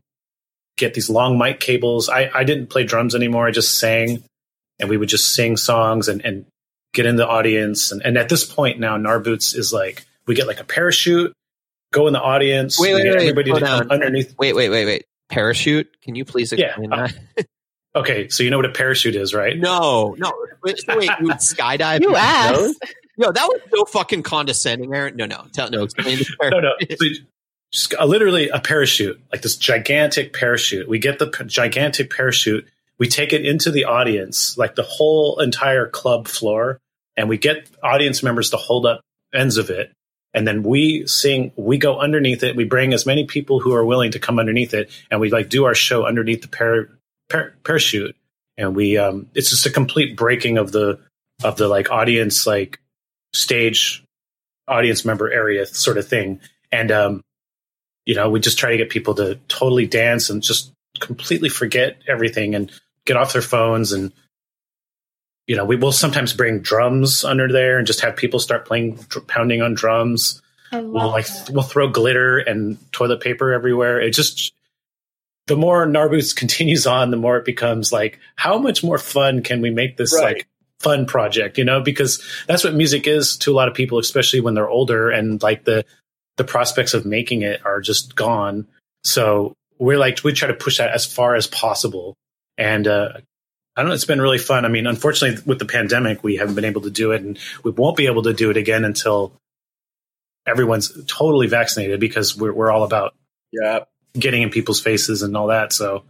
[0.78, 2.10] get these long mic cables.
[2.10, 4.24] I, I didn't play drums anymore; I just sang,
[4.80, 6.46] and we would just sing songs and, and
[6.94, 7.92] get in the audience.
[7.92, 11.34] And, and at this point now, Narboots is like we get like a parachute,
[11.92, 12.80] go in the audience.
[12.80, 14.36] Wait, we wait, get wait, everybody slow to come underneath.
[14.38, 15.06] Wait, wait, wait, wait.
[15.30, 15.90] Parachute?
[16.04, 16.68] Can you please Yeah.
[16.68, 17.16] explain that?
[17.96, 19.58] Okay, so you know what a parachute is, right?
[19.58, 20.34] No, no.
[20.64, 22.02] Wait, so wait, you would skydive?
[22.02, 22.78] You asked.
[23.18, 25.16] No, that was so fucking condescending, Aaron.
[25.16, 25.46] No, no.
[25.54, 26.74] Tell no, explain no, no.
[27.72, 30.88] Just uh, literally a parachute, like this gigantic parachute.
[30.88, 32.68] We get the p- gigantic parachute.
[32.98, 36.80] We take it into the audience, like the whole entire club floor,
[37.18, 39.02] and we get audience members to hold up
[39.34, 39.92] ends of it.
[40.34, 42.56] And then we sing, we go underneath it.
[42.56, 45.50] We bring as many people who are willing to come underneath it, and we like
[45.50, 46.90] do our show underneath the par-
[47.30, 48.16] par- parachute.
[48.58, 51.00] And we, um, it's just a complete breaking of the
[51.44, 52.80] of the like audience like
[53.36, 54.04] stage
[54.68, 56.40] audience member area sort of thing.
[56.72, 57.22] And um,
[58.06, 61.98] you know, we just try to get people to totally dance and just completely forget
[62.08, 62.72] everything and
[63.06, 64.12] get off their phones and
[65.48, 68.96] you know, we will sometimes bring drums under there and just have people start playing
[69.10, 70.42] dr- pounding on drums.
[70.72, 71.52] We'll like that.
[71.52, 74.02] we'll throw glitter and toilet paper everywhere.
[74.02, 74.54] It just
[75.48, 79.62] the more Narboots continues on, the more it becomes like how much more fun can
[79.62, 80.38] we make this Right.
[80.38, 80.48] like
[80.80, 81.82] fun project, you know?
[81.82, 85.42] Because that's what music is to a lot of people, especially when they're older and
[85.42, 85.86] like the
[86.38, 88.68] the prospects of making it are just gone.
[89.04, 92.16] So we're like we try to push that as far as possible.
[92.58, 93.10] And uh
[93.78, 94.64] I don't know, it's been really fun.
[94.64, 97.72] I mean, unfortunately with the pandemic we haven't been able to do it and we
[97.72, 99.34] won't be able to do it again until
[100.46, 103.16] everyone's totally vaccinated because we're we're all about
[103.52, 103.80] yeah.
[104.18, 105.74] Getting in people's faces and all that.
[105.74, 106.04] So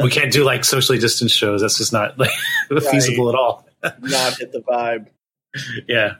[0.00, 1.60] we can't do like socially distanced shows.
[1.60, 2.30] That's just not like
[2.90, 3.66] feasible at all.
[4.00, 5.08] Not hit the vibe.
[5.88, 6.14] Yeah.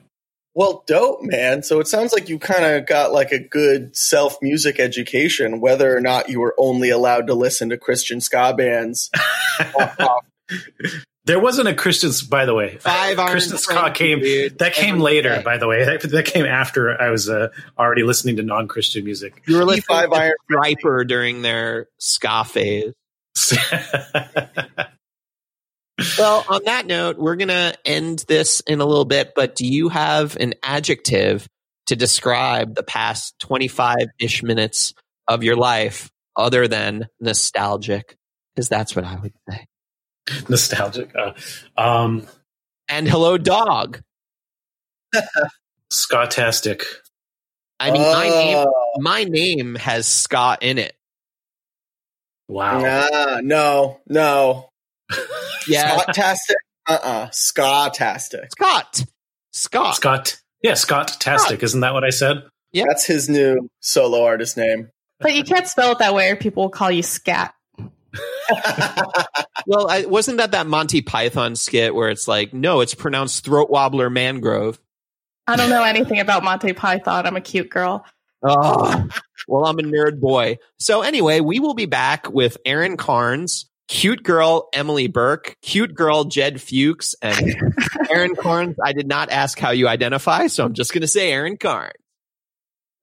[0.55, 1.63] Well, dope, man.
[1.63, 5.97] So it sounds like you kind of got like a good self music education, whether
[5.97, 9.11] or not you were only allowed to listen to Christian ska bands.
[11.25, 12.79] There wasn't a Christian, by the way.
[12.79, 14.21] Five iron Christian ska came.
[14.21, 14.59] dude.
[14.59, 15.43] That came later, day.
[15.43, 15.85] by the way.
[15.85, 19.43] That, that came after I was uh, already listening to non-Christian music.
[19.47, 20.35] You were listening E5 to iron.
[20.51, 22.93] Stryper during their ska phase.
[26.19, 29.67] Well, on that note, we're going to end this in a little bit, but do
[29.67, 31.47] you have an adjective
[31.87, 34.95] to describe the past 25 ish minutes
[35.29, 38.17] of your life other than nostalgic?
[38.55, 39.67] Because that's what I would say.
[40.49, 41.13] Nostalgic.
[41.17, 41.33] Uh,
[41.81, 42.27] um,
[42.89, 44.01] And hello, dog.
[45.93, 46.85] Scottastic.
[47.79, 50.95] I mean, my name, Oh, my name has Scott in it.
[52.49, 52.81] Wow.
[52.81, 54.69] Nah, no, no.
[55.69, 55.97] Yeah.
[55.97, 56.57] Scott-tastic?
[56.89, 57.31] Uh-uh.
[57.31, 58.51] Ska-tastic.
[58.51, 59.05] Scott.
[59.53, 59.95] Scott.
[59.95, 60.41] Scott.
[60.61, 61.63] Yeah, Scott Tastic.
[61.63, 62.43] Isn't that what I said?
[62.73, 62.87] Yeah.
[62.89, 64.89] That's his new solo artist name.
[65.21, 67.55] But you can't spell it that way, or people will call you scat.
[69.67, 73.71] Well, I, wasn't that that Monty Python skit where it's like, no, it's pronounced throat
[73.71, 74.81] wobbler mangrove?
[75.47, 77.27] I don't know anything about Monty Python.
[77.27, 78.05] I'm a cute girl.
[78.43, 79.09] Oh,
[79.47, 80.59] well, I'm a nerd boy.
[80.79, 86.25] So anyway, we will be back with Aaron Carnes, cute girl Emily Burke, cute girl
[86.25, 87.55] Jed Fuchs, and
[88.11, 88.77] Aaron Carnes.
[88.83, 91.93] I did not ask how you identify, so I'm just going to say Aaron Carnes.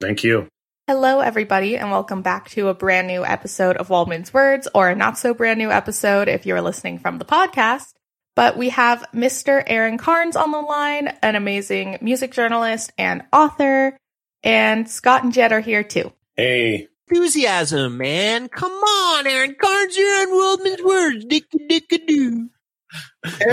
[0.02, 0.48] Thank you.
[0.90, 4.96] Hello, everybody, and welcome back to a brand new episode of Waldman's Words, or a
[4.96, 7.94] not so brand new episode if you're listening from the podcast.
[8.36, 9.62] But we have Mr.
[9.68, 14.00] Aaron Carnes on the line, an amazing music journalist and author,
[14.42, 16.12] and Scott and Jed are here too.
[16.36, 16.88] Hey.
[17.08, 18.50] Enthusiasm, man.
[18.50, 19.96] Come on, Aaron Carnes.
[19.96, 21.26] You're on Waldman's Words.
[21.26, 22.04] Dick dick doo.
[22.16, 22.50] You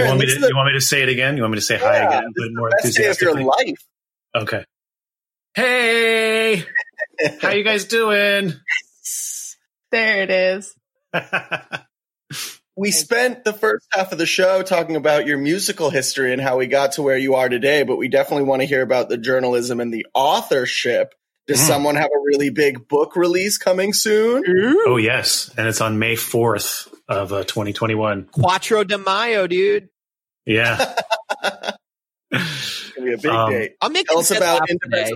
[0.07, 1.37] want, me to, the you want me to say it again?
[1.37, 3.85] You want me to say hi again, but more best day of your life.
[4.35, 4.65] Okay.
[5.57, 6.63] Hey,
[7.41, 8.53] how you guys doing?
[9.93, 10.75] There it is.
[12.79, 16.59] We spent the first half of the show talking about your musical history and how
[16.59, 19.17] we got to where you are today, but we definitely want to hear about the
[19.17, 21.15] journalism and the authorship.
[21.47, 21.67] Does Mm.
[21.69, 24.43] someone have a really big book release coming soon?
[24.87, 28.25] oh yes, and it's on May fourth of uh, 2021.
[28.25, 29.89] Quattro de Mayo, dude.
[30.45, 30.95] Yeah.
[32.33, 33.73] It's gonna be a big Um, date.
[33.81, 35.13] I'm making Tell us Jed about laugh today.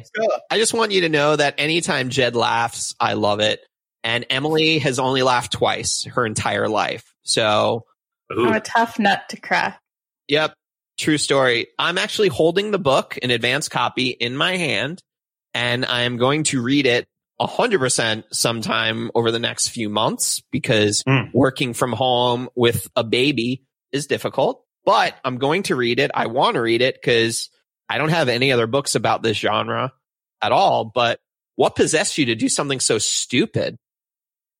[0.51, 3.61] I just want you to know that anytime Jed laughs, I love it.
[4.05, 7.12] And Emily has only laughed twice her entire life.
[7.23, 7.85] So,
[8.33, 8.46] Ooh.
[8.46, 9.81] I'm a tough nut to crack.
[10.29, 10.55] yep,
[10.99, 11.66] true story.
[11.79, 15.03] I'm actually holding the book, an advanced copy, in my hand,
[15.53, 17.07] and I am going to read it
[17.40, 21.31] 100% sometime over the next few months because Mm.
[21.35, 24.64] working from home with a baby is difficult.
[24.85, 26.11] But I'm going to read it.
[26.14, 27.51] I want to read it because
[27.88, 29.93] I don't have any other books about this genre
[30.43, 30.85] at all.
[30.85, 31.21] But
[31.57, 33.79] what possessed you to do something so stupid?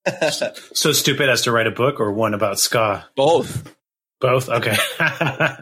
[0.31, 3.07] so stupid as to write a book or one about ska?
[3.17, 3.75] Both.
[4.21, 4.49] Both?
[4.49, 4.77] Okay.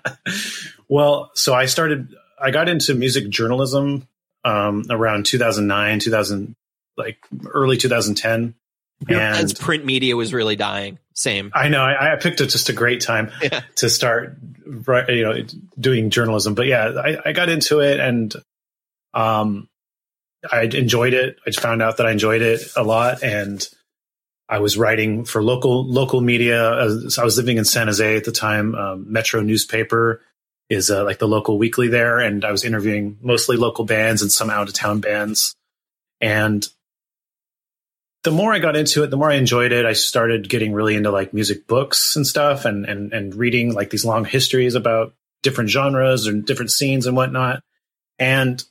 [0.89, 4.09] well, so I started, I got into music journalism
[4.45, 6.57] um, around 2009, 2000,
[6.97, 8.55] like early 2010.
[9.09, 10.99] As And print media was really dying.
[11.15, 11.51] Same.
[11.55, 13.63] I know I, I picked it just a great time Yeah.
[13.77, 15.45] to start, you know,
[15.79, 16.55] doing journalism.
[16.55, 18.35] But yeah, I, I got into it and
[19.15, 19.69] um,
[20.51, 21.37] I enjoyed it.
[21.47, 23.67] I found out that I enjoyed it a lot, and
[24.49, 26.63] I was writing for local local media.
[26.71, 28.75] I was, I was living in San Jose at the time.
[28.77, 30.23] Um, Metro newspaper
[30.71, 34.31] is uh, like the local weekly there, and I was interviewing mostly local bands and
[34.31, 35.55] some out of town bands.
[36.21, 36.65] And
[38.25, 39.87] the more I got into it, the more I enjoyed it.
[39.87, 43.91] I started getting really into like music books and stuff, and and and reading like
[43.91, 47.63] these long histories about different genres and different scenes and whatnot.
[48.19, 48.63] And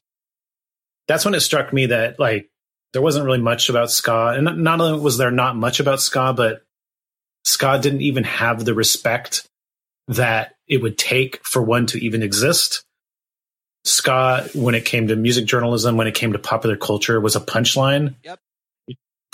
[1.07, 2.49] that's when it struck me that like
[2.93, 6.33] there wasn't really much about ska, and not only was there not much about ska,
[6.33, 6.63] but
[7.43, 9.47] ska didn't even have the respect
[10.09, 12.83] that it would take for one to even exist.
[13.85, 17.39] Ska, when it came to music journalism, when it came to popular culture, was a
[17.39, 18.15] punchline.
[18.23, 18.39] Yep.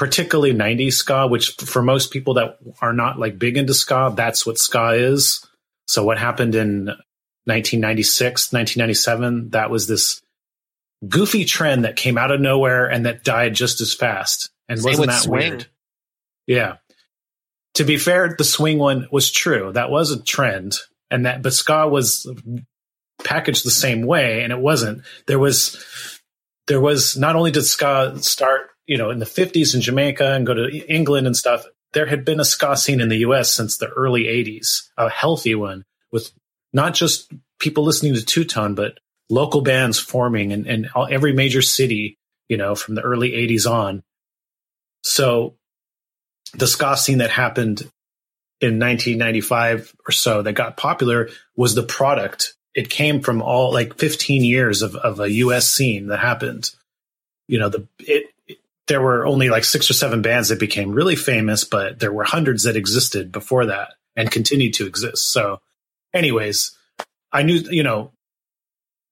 [0.04, 4.46] Particularly 90s ska, which for most people that are not like big into ska, that's
[4.46, 5.48] what ska is.
[5.88, 6.88] So what happened in
[7.46, 10.22] 1996, 1997, that was this
[11.08, 14.50] goofy trend that came out of nowhere and that died just as fast.
[14.68, 15.52] And Same wasn't that swing.
[15.52, 15.68] weird?
[16.48, 16.76] Yeah.
[17.76, 19.72] To be fair, the swing one was true.
[19.72, 20.76] That was a trend.
[21.10, 22.30] And that, but ska was
[23.24, 25.04] packaged the same way and it wasn't.
[25.28, 25.82] There was,
[26.68, 30.46] there was not only did ska start, you know, in the 50s in Jamaica and
[30.46, 33.78] go to England and stuff, there had been a ska scene in the US since
[33.78, 36.32] the early 80s, a healthy one with
[36.74, 41.34] not just people listening to two tone, but local bands forming in, in all, every
[41.34, 42.18] major city,
[42.50, 44.04] you know, from the early 80s on.
[45.04, 45.56] So
[46.54, 47.82] the ska scene that happened
[48.62, 52.54] in 1995 or so that got popular was the product.
[52.74, 56.72] It came from all like 15 years of, of a US scene that happened.
[57.48, 58.33] You know, the, it-
[58.88, 62.24] there were only like six or seven bands that became really famous, but there were
[62.24, 65.32] hundreds that existed before that and continued to exist.
[65.32, 65.60] So
[66.14, 66.78] anyways,
[67.32, 68.12] I knew, you know,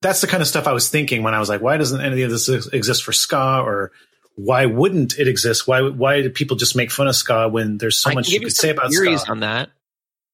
[0.02, 2.24] that's the kind of stuff I was thinking when I was like, why doesn't any
[2.24, 3.92] of this exist for ska or
[4.36, 5.68] why wouldn't it exist?
[5.68, 8.40] Why, why do people just make fun of ska when there's so I much you
[8.40, 9.32] could say about theories ska?
[9.32, 9.70] on that.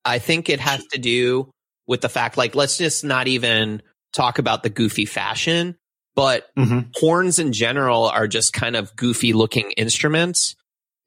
[0.06, 1.52] I think it has to do
[1.86, 3.82] with the fact, like, let's just not even
[4.14, 5.76] talk about the goofy fashion,
[6.18, 6.90] but Mhm.
[6.96, 10.56] horns in general are just kind of goofy looking instruments.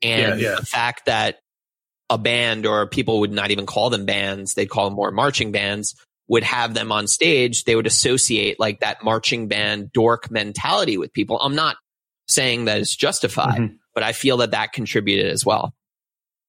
[0.00, 0.56] And Yeah, yeah.
[0.60, 1.40] the fact that
[2.08, 5.50] a band or people would not even call them bands, they'd call them more marching
[5.52, 5.94] bands,
[6.28, 11.12] would have them on stage, they would associate like that marching band dork mentality with
[11.12, 11.40] people.
[11.40, 11.76] I'm not
[12.28, 13.76] saying that it's justified, Mhm.
[13.92, 15.74] but I feel that that contributed as well.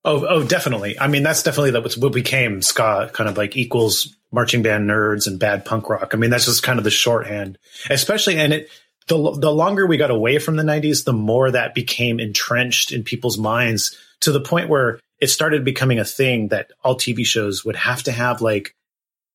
[0.03, 0.99] Oh, oh, definitely.
[0.99, 5.27] I mean, that's definitely that what became ska, kind of like equals marching band nerds
[5.27, 6.11] and bad punk rock.
[6.13, 7.59] I mean, that's just kind of the shorthand,
[7.89, 8.37] especially.
[8.37, 8.69] And it
[9.07, 13.03] the the longer we got away from the '90s, the more that became entrenched in
[13.03, 17.63] people's minds to the point where it started becoming a thing that all TV shows
[17.63, 18.73] would have to have like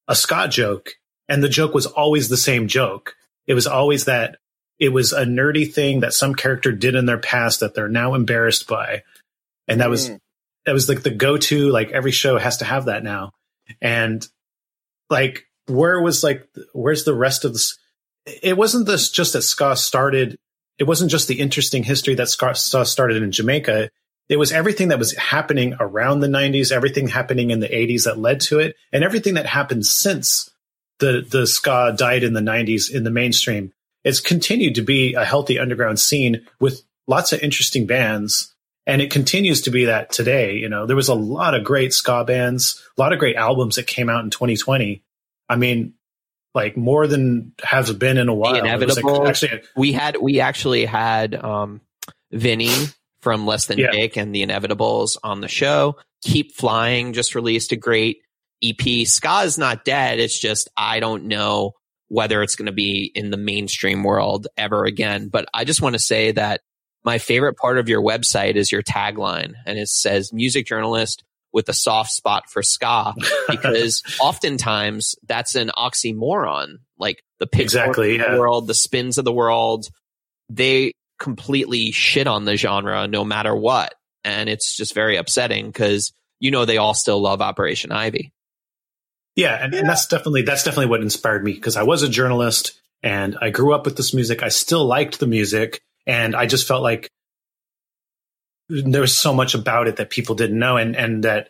[0.08, 0.90] a ska joke,
[1.28, 3.14] and the joke was always the same joke.
[3.46, 4.38] It was always that
[4.80, 8.14] it was a nerdy thing that some character did in their past that they're now
[8.14, 9.04] embarrassed by,
[9.68, 10.18] and that was Mm.
[10.66, 13.32] That was like the go-to like every show has to have that now.
[13.80, 14.26] And
[15.08, 17.78] like where was like where's the rest of this
[18.26, 20.36] it wasn't this just that ska started
[20.78, 23.90] it wasn't just the interesting history that ska started in jamaica.
[24.28, 28.18] It was everything that was happening around the 90s everything happening in the 80s that
[28.18, 30.50] led to it and everything that happened since
[30.98, 33.72] the the ska died in the 90s in the mainstream.
[34.02, 38.54] It's continued to be a healthy underground scene with lots of interesting bands
[38.86, 40.54] and it continues to be that today.
[40.56, 43.76] You know, there was a lot of great ska bands, a lot of great albums
[43.76, 45.02] that came out in 2020.
[45.48, 45.94] I mean,
[46.54, 48.54] like more than has been in a while.
[48.54, 49.28] It was, like, Inevitable.
[49.28, 51.80] actually, we had we actually had um
[52.32, 52.72] Vinny
[53.20, 53.90] from Less Than Yeah.
[53.92, 55.96] Jake and the Inevitables on the show.
[56.22, 58.18] Keep Flying just released a great
[58.62, 59.06] EP.
[59.06, 60.18] Ska is not dead.
[60.18, 61.72] It's just I don't know
[62.08, 65.28] whether it's going to be in the mainstream world ever again.
[65.28, 66.60] But I just want to say that
[67.06, 71.68] my favorite part of your website is your tagline, and it says "music journalist with
[71.68, 73.14] a soft spot for ska,"
[73.48, 76.78] because oftentimes that's an oxymoron.
[76.98, 79.86] Like the Pitchfork Exactly, of the world, the spins of the world,
[80.50, 83.94] they completely shit on the genre no matter what.
[84.24, 88.32] And it's just very upsetting because you know they all still love Operation Ivy.
[89.36, 92.80] yeah, and, and that's definitely that's definitely what inspired me because I was a journalist
[93.02, 94.42] and I grew up with this music.
[94.42, 97.08] I still liked the music, and I just felt like
[98.68, 101.48] there was so much about it that people didn't know, and and that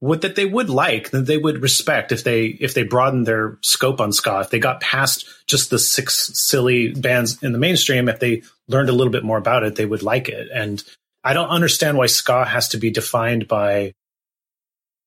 [0.00, 3.58] would that they would like that they would respect if they if they broadened their
[3.62, 8.08] scope on ska if they got past just the six silly bands in the mainstream
[8.10, 10.84] if they learned a little bit more about it they would like it and
[11.24, 13.90] i don't understand why ska has to be defined by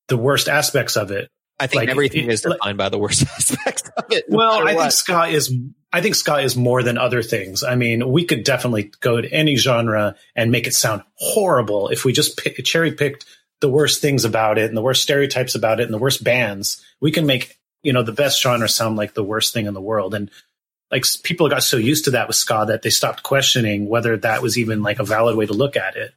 [0.07, 1.29] the worst aspects of it
[1.59, 4.25] I think Like, everything it- is defined by the worst aspects of it.
[4.27, 5.53] well matter i think ska is
[5.91, 7.63] i think ska is more than other things.
[7.63, 12.05] I mean we could definitely go to any genre and make it sound horrible if
[12.05, 13.25] we just pick, cherry picked
[13.61, 16.83] the worst things about it and the worst stereotypes about it and the worst bands.
[17.01, 19.81] We can make you know the best genre sound like the worst thing in the
[19.81, 20.13] world.
[20.13, 20.29] And
[20.91, 24.41] like people got so used to that with ska that they stopped questioning whether that
[24.41, 26.13] was even like a valid way to look at it.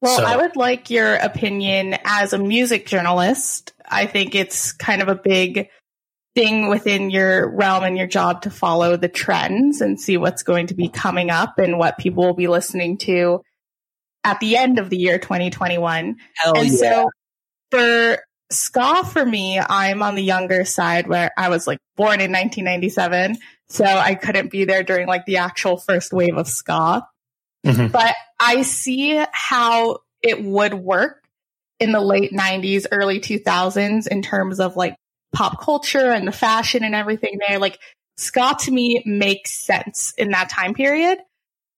[0.00, 3.72] Well, So- I would like your opinion as a music journalist.
[3.86, 5.68] I think it's kind of a big
[6.34, 10.66] thing within your realm and your job to follow the trends and see what's going
[10.66, 13.40] to be coming up and what people will be listening to
[14.24, 16.16] at the end of the year 2021.
[16.36, 16.76] Hell and yeah.
[16.76, 17.10] so
[17.70, 18.18] for
[18.50, 23.36] ska for me, I'm on the younger side where I was like born in 1997.
[23.68, 27.06] So I couldn't be there during like the actual first wave of ska.
[27.64, 27.92] Mhm.
[27.92, 31.22] But I see how it would work
[31.80, 34.96] in the late 90s, early 2000s in terms of like
[35.34, 37.58] pop culture and the fashion and everything there.
[37.58, 37.78] Like
[38.16, 41.18] ska to me makes sense in that time period.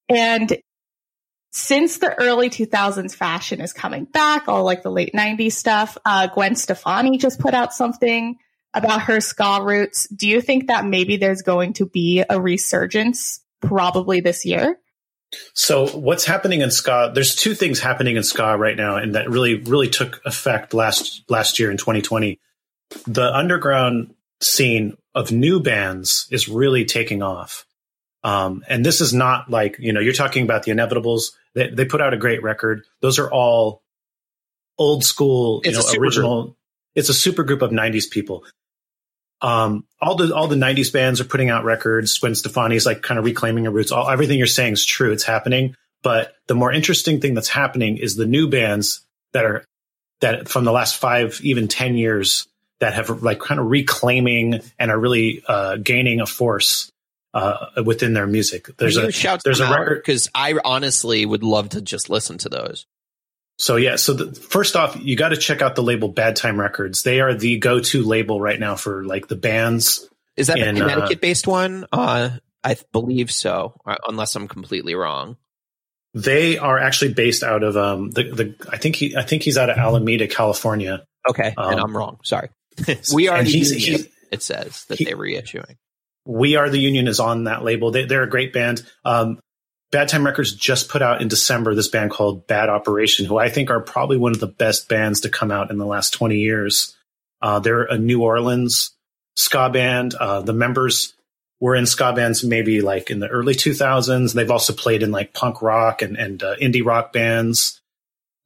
[0.09, 0.57] And
[1.52, 6.28] since the early 2000s fashion is coming back, all like the late 90s stuff, uh,
[6.28, 8.36] Gwen Stefani just put out something
[8.74, 10.07] about her ska roots.
[10.09, 14.78] Do you think that maybe there's going to be a resurgence probably this year?
[15.54, 17.11] So what's happening in ska?
[17.14, 21.24] There's two things happening in ska right now, and that really, really took effect last
[21.28, 22.38] last year in 2020.
[23.07, 27.66] The underground scene of new bands is really taking off,
[28.22, 31.32] um, and this is not like you know you're talking about the Inevitables.
[31.55, 32.82] They, they put out a great record.
[33.01, 33.82] Those are all
[34.78, 36.57] old school, you It's a know, original.
[36.95, 38.45] It's a super group of 90s people.
[39.43, 42.18] Um, all the all the '90s bands are putting out records.
[42.18, 43.93] Gwen Stefani's like kind of reclaiming her roots.
[43.93, 45.12] All everything you're saying is true.
[45.12, 45.74] It's happening.
[46.03, 49.64] But the more interesting thing that's happening is the new bands that are
[50.20, 52.49] that from the last five, even ten years
[52.81, 56.91] that have like kind of reclaiming and are really uh, gaining a force
[57.35, 58.68] uh, within their music.
[58.77, 62.49] There's a shout there's a record because I honestly would love to just listen to
[62.49, 62.87] those.
[63.59, 66.61] So yeah, so the, first off, you got to check out the label Bad Time
[66.61, 67.03] Records.
[67.03, 70.09] They are the go-to label right now for like the bands.
[70.37, 71.87] Is that In, a uh, Connecticut-based one?
[71.91, 72.31] Uh,
[72.62, 75.37] I believe so, uh, unless I'm completely wrong.
[76.12, 79.59] They are actually based out of um the, the I think he I think he's
[79.59, 81.05] out of Alameda, California.
[81.29, 82.18] Okay, and Um, I'm wrong.
[82.24, 82.49] Sorry.
[83.12, 85.77] We are the he's- union, he's- it says that he- they're reissuing.
[86.29, 87.93] We Are the Union is on that label.
[87.93, 88.85] They, they're a great band.
[89.05, 89.39] Um,
[89.93, 93.49] Bad Time Records just put out in December this band called Bad Operation, who I
[93.49, 96.39] think are probably one of the best bands to come out in the last 20
[96.39, 96.97] years.
[97.41, 98.91] Uh, they're a New Orleans
[99.37, 100.14] ska band.
[100.16, 101.14] Uh, the members
[101.61, 104.33] were in ska bands maybe like in the early 2000s.
[104.33, 107.81] They've also played in like punk rock and, and uh, indie rock bands.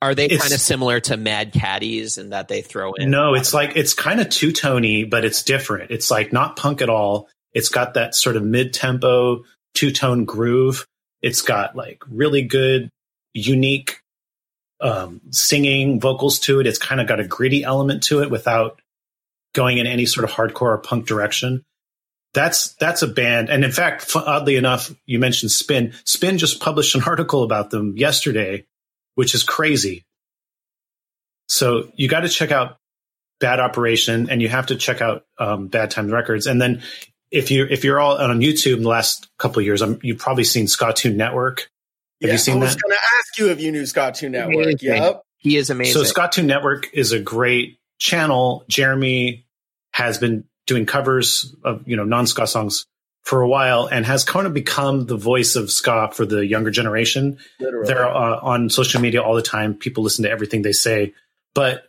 [0.02, 3.10] Are they kind of similar to Mad Caddies in that they throw in?
[3.10, 5.90] No, it's like it's kind of two tony, but it's different.
[5.90, 7.28] It's like not punk at all.
[7.52, 9.44] It's got that sort of mid tempo
[9.74, 10.86] two tone groove.
[11.22, 12.90] It's got like really good,
[13.34, 14.00] unique
[14.80, 16.66] um, singing vocals to it.
[16.66, 18.80] It's kind of got a gritty element to it without
[19.54, 21.62] going in any sort of hardcore or punk direction.
[22.32, 25.94] That's that's a band, and in fact, oddly enough, you mentioned Spin.
[26.04, 28.64] Spin just published an article about them yesterday,
[29.20, 30.02] which is crazy.
[31.46, 32.78] So you got to check out
[33.38, 36.46] Bad Operation, and you have to check out um, Bad Times Records.
[36.46, 36.80] And then
[37.30, 40.16] if you if you're all on YouTube in the last couple of years, um, you've
[40.16, 41.68] probably seen Skatune Network.
[42.22, 42.64] Have Yeah, you seen that?
[42.64, 42.82] I was that?
[42.82, 44.54] going to ask you if you knew Skatune Network.
[44.64, 45.02] Amazing.
[45.02, 45.22] Yep.
[45.36, 46.02] He is amazing.
[46.02, 48.64] So Skatune Network is a great channel.
[48.70, 49.44] Jeremy
[49.92, 52.86] has been doing covers of you know non ska songs
[53.22, 56.70] for a while and has kind of become the voice of ska for the younger
[56.70, 57.38] generation.
[57.58, 57.86] Literally.
[57.86, 59.74] They're uh, on social media all the time.
[59.74, 61.14] People listen to everything they say,
[61.54, 61.84] but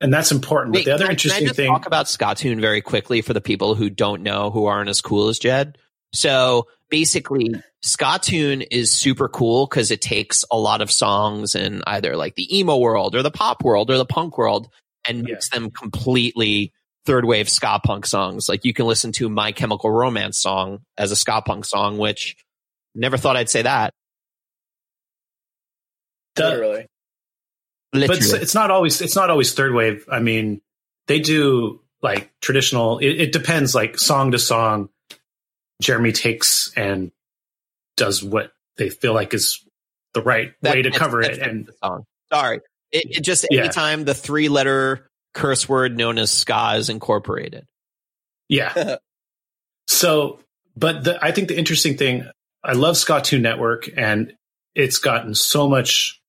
[0.00, 0.74] and that's important.
[0.74, 3.22] Wait, but the other can interesting can I just thing, talk about Skatune very quickly
[3.22, 5.78] for the people who don't know who aren't as cool as Jed.
[6.12, 12.16] So basically, Skatune is super cool because it takes a lot of songs in either
[12.16, 14.68] like the emo world or the pop world or the punk world
[15.08, 15.34] and Yeah.
[15.34, 16.72] makes them completely
[17.06, 18.48] third wave ska punk songs.
[18.48, 22.36] Like you can listen to My Chemical Romance song as a ska punk song, which
[22.94, 23.94] never thought I'd say that.
[26.34, 26.86] the- Literally.
[27.92, 30.04] but it's, it's not always it's not always third wave.
[30.10, 30.60] I mean,
[31.06, 32.98] they do like traditional.
[32.98, 34.90] It, it depends, like song to song.
[35.82, 37.12] Jeremy takes and
[37.96, 39.62] does what they feel like is
[40.14, 42.04] the right way to cover it, and the song.
[42.32, 42.60] Sorry.
[42.92, 43.60] It, it just Yeah.
[43.60, 47.66] anytime the three letter curse word known as ska is incorporated.
[48.48, 48.96] Yeah.
[49.86, 50.40] so,
[50.76, 52.28] but the, I think the interesting thing,
[52.64, 54.34] I love Skatune Network and
[54.74, 56.20] it's gotten so much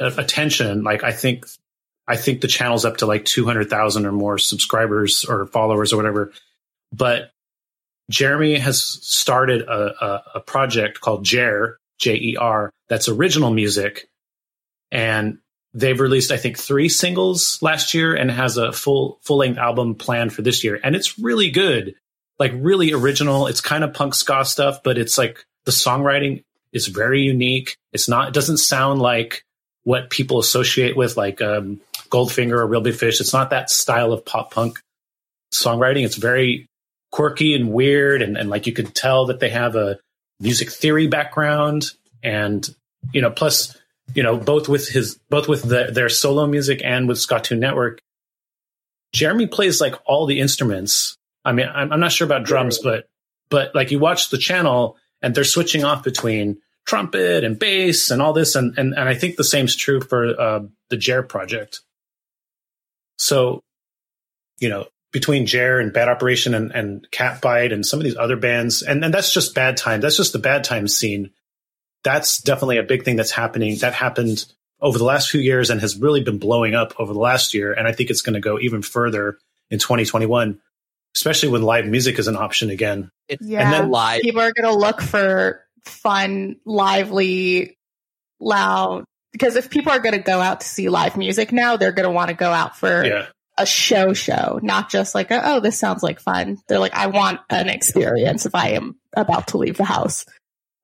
[0.00, 0.84] uh, attention.
[0.84, 1.46] Like, I think,
[2.08, 6.32] I think the channel's up to like 200,000 or more subscribers or followers or whatever.
[6.92, 7.32] But
[8.10, 14.08] Jeremy has started a, a, a project called Jer, J E R, that's original music.
[14.92, 15.38] And
[15.76, 19.94] they've released, I think, three singles last year and has a full full length album
[19.94, 20.80] planned for this year.
[20.82, 21.94] And it's really good,
[22.38, 23.46] like really original.
[23.46, 27.76] It's kind of punk ska stuff, but it's like the songwriting is very unique.
[27.92, 29.44] It's not, it doesn't sound like
[29.84, 33.20] what people associate with like um, Goldfinger or Real Big Fish.
[33.20, 34.80] It's not that style of pop punk
[35.52, 36.04] songwriting.
[36.04, 36.66] It's very
[37.12, 38.22] quirky and weird.
[38.22, 39.98] And, and like you could tell that they have a
[40.40, 41.90] music theory background.
[42.22, 42.66] And,
[43.12, 43.76] you know, plus,
[44.14, 48.00] you know, both with his, both with the, their solo music and with Skatune Network,
[49.12, 51.16] Jeremy plays like all the instruments.
[51.44, 53.08] I mean, I'm, I'm not sure about drums, but,
[53.48, 58.22] but like you watch the channel and they're switching off between trumpet and bass and
[58.22, 58.54] all this.
[58.54, 61.80] And, and, and I think the same's true for uh, the Jer project.
[63.18, 63.62] So,
[64.58, 68.36] you know, between Jer and Bad Operation and, and Catbite and some of these other
[68.36, 70.00] bands, and, and that's just bad time.
[70.00, 71.30] That's just the bad time scene.
[72.06, 73.76] That's definitely a big thing that's happening.
[73.78, 74.46] That happened
[74.80, 77.72] over the last few years and has really been blowing up over the last year.
[77.72, 79.38] And I think it's going to go even further
[79.72, 80.60] in 2021,
[81.16, 83.10] especially when live music is an option again.
[83.26, 83.62] It's Yeah.
[83.64, 84.20] and then live.
[84.22, 87.76] People are going to look for fun, lively,
[88.38, 89.04] loud.
[89.32, 92.08] Because if people are going to go out to see live music now, they're going
[92.08, 93.26] to want to go out for Yeah.
[93.58, 96.58] a show show, not just like, a, oh, this sounds like fun.
[96.68, 100.24] They're like, I want an experience if I am about to leave the house.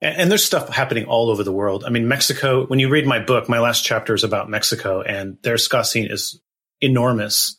[0.03, 1.85] And, there's stuff happening all over the world.
[1.87, 5.39] I mean, Mexico, when you read my book, my last chapter is about Mexico and
[5.43, 6.41] their ska scene is
[6.81, 7.57] enormous.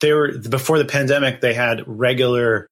[0.00, 2.68] They were, before the pandemic, they had regular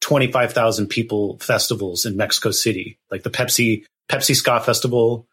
[0.00, 5.26] 25,000 people festivals in Mexico City, like the Pepsi, Pepsi Ska Festival.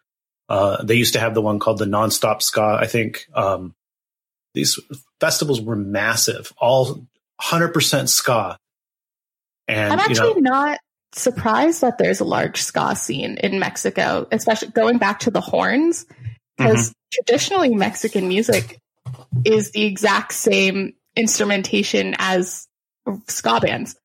[0.50, 3.26] Uh, they used to have the one called the Nonstop Ska, I think.
[3.34, 3.74] Um,
[4.54, 4.78] these
[5.22, 7.08] festivals were massive, all
[7.42, 8.58] 100% ska.
[9.68, 10.80] And, I'm you actually know, not
[11.14, 16.06] surprised that there's a large ska scene in Mexico, especially going back to the horns,
[16.58, 16.94] because Mm-hmm.
[17.12, 18.80] traditionally Mexican music
[19.46, 22.68] is the exact same instrumentation as
[23.28, 23.96] ska bands.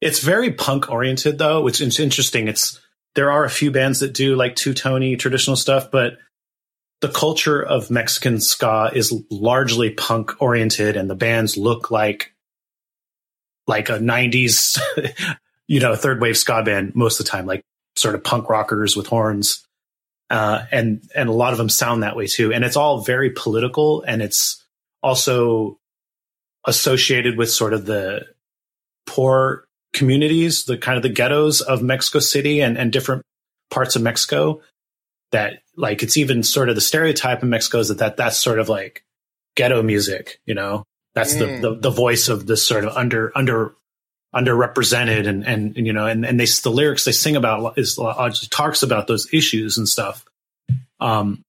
[0.00, 2.48] It's very punk oriented though, which is interesting.
[2.48, 2.80] It's
[3.14, 6.18] there are a few bands that do like two tony traditional stuff, but
[7.00, 12.32] the culture of Mexican ska is largely punk oriented, and the bands look like
[13.66, 14.78] like a '90s,
[15.68, 17.62] you know, third wave ska band most of the time, like
[17.96, 19.64] sort of punk rockers with horns,
[20.30, 22.52] uh, and and a lot of them sound that way too.
[22.52, 24.64] And it's all very political, and it's
[25.02, 25.78] also
[26.66, 28.26] associated with sort of the
[29.06, 29.64] poor
[29.94, 33.22] communities, the kind of the ghettos of Mexico City and, and different
[33.70, 34.60] parts of Mexico
[35.32, 38.58] that like it's even sort of the stereotype in Mexico is that, that that's sort
[38.58, 39.04] of like
[39.56, 41.62] ghetto music, you know, that's Mm.
[41.62, 43.74] the, the, the voice of this sort of under, under,
[44.34, 47.98] underrepresented and, and, and, you know, and, and they, the lyrics they sing about is
[47.98, 50.24] uh, talks about those issues and stuff.
[51.00, 51.42] Um,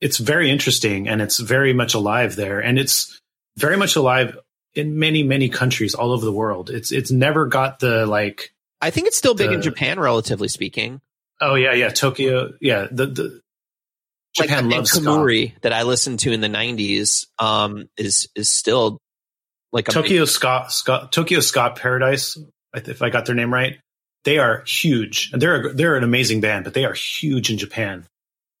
[0.00, 3.18] it's very interesting and it's very much alive there and it's
[3.56, 4.38] very much alive
[4.74, 6.68] in many, many countries all over the world.
[6.68, 11.00] It's, it's never got the like, I think it's still big in Japan, relatively speaking.
[11.40, 12.54] Oh yeah, yeah, Tokyo.
[12.60, 13.40] Yeah, the the
[14.34, 14.92] Japan like, loves.
[14.92, 18.98] Kemuri that I listened to in the '90s um, is is still
[19.76, 22.36] like a big- Tokyo ska, ska Tokyo ska Paradise.
[22.74, 23.78] If I got their name right,
[24.24, 27.58] they are huge, and they're a, they're an amazing band, but they are huge in
[27.58, 28.04] Japan.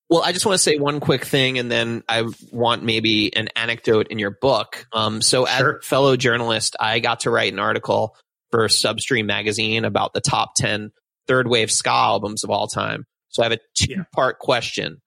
[0.08, 3.48] Well, I just want to say one quick thing, and then I want maybe an
[3.56, 4.86] anecdote in your book.
[4.92, 5.76] Um, so, as Sure.
[5.78, 8.16] a fellow journalist, I got to write an article
[8.52, 10.92] for Substream magazine about the top 10
[11.26, 13.04] third wave ska albums of all time.
[13.30, 14.98] So, I have a two part question.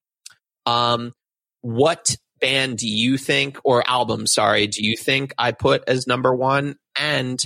[0.65, 1.13] Um,
[1.61, 6.33] what band do you think, or album, sorry, do you think I put as number
[6.33, 6.75] one?
[6.97, 7.43] And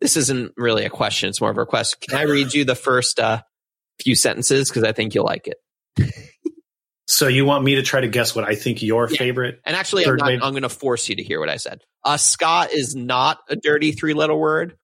[0.00, 2.00] this isn't really a question, it's more of a request.
[2.00, 3.42] Can I read you the first uh,
[4.00, 4.68] few sentences?
[4.68, 5.56] Because I think you'll like it.
[7.06, 9.18] So you want me to try to guess what I think your Yeah.
[9.18, 9.60] favorite?
[9.66, 10.32] And actually, I'm, not.
[10.32, 11.82] I'm going to force you to hear what I said.
[12.02, 14.76] Uh, ska is not a dirty three letter word.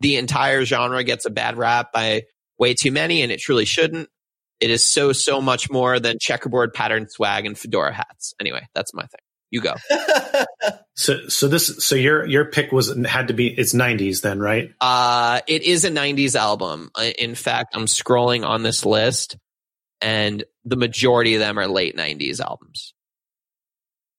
[0.00, 2.22] The entire genre gets a bad rap by
[2.58, 4.08] way too many, and it truly shouldn't.
[4.60, 8.34] It is so, so much more than checkerboard pattern swag and fedora hats.
[8.40, 9.20] Anyway, that's my thing.
[9.50, 9.74] You go.
[10.98, 14.70] So so this so your your pick was had to be it's nineties then right?
[14.80, 16.90] Uh, it is a 90s album.
[16.94, 19.36] Uh, In fact, I'm scrolling on this list,
[20.00, 22.94] and the majority of them are late 90s albums.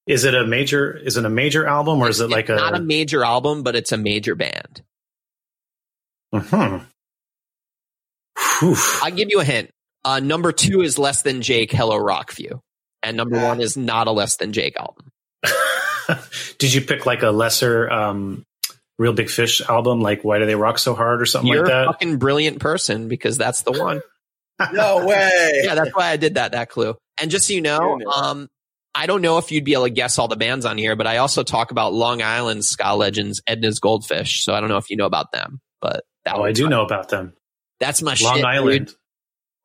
[0.05, 0.95] Is it a major?
[0.95, 2.55] Is it a major album or is it It's like a?
[2.55, 4.83] not a major album, but it's a major band.
[6.31, 6.77] Hmm.
[8.59, 8.75] Whew.
[9.01, 9.71] I'll give you a hint.
[10.07, 11.69] Uh, number two is less than Jake.
[11.71, 12.61] Hello Rockview,
[13.03, 13.47] and number Ah.
[13.49, 15.11] one is not a less than Jake album.
[16.59, 18.45] Did you pick like a lesser, um,
[18.97, 21.73] Real Big Fish album, like Why Do They Rock So Hard or something You're like
[21.73, 21.85] a that?
[21.87, 24.01] fucking brilliant person because that's the one.
[24.73, 25.61] No way.
[25.65, 26.53] yeah, that's why I did that.
[26.53, 26.95] That clue.
[27.21, 28.47] And just so you know, um,
[28.95, 31.05] I don't know if you'd be able to guess all the bands on here, but
[31.05, 34.43] I also talk about Long Island ska legends, Edna's Goldfish.
[34.43, 36.71] So I don't know if you know about them, but that Oh, I do fine.
[36.71, 37.33] know about them.
[37.79, 38.87] That's my Long shit, Island.
[38.87, 38.95] dude.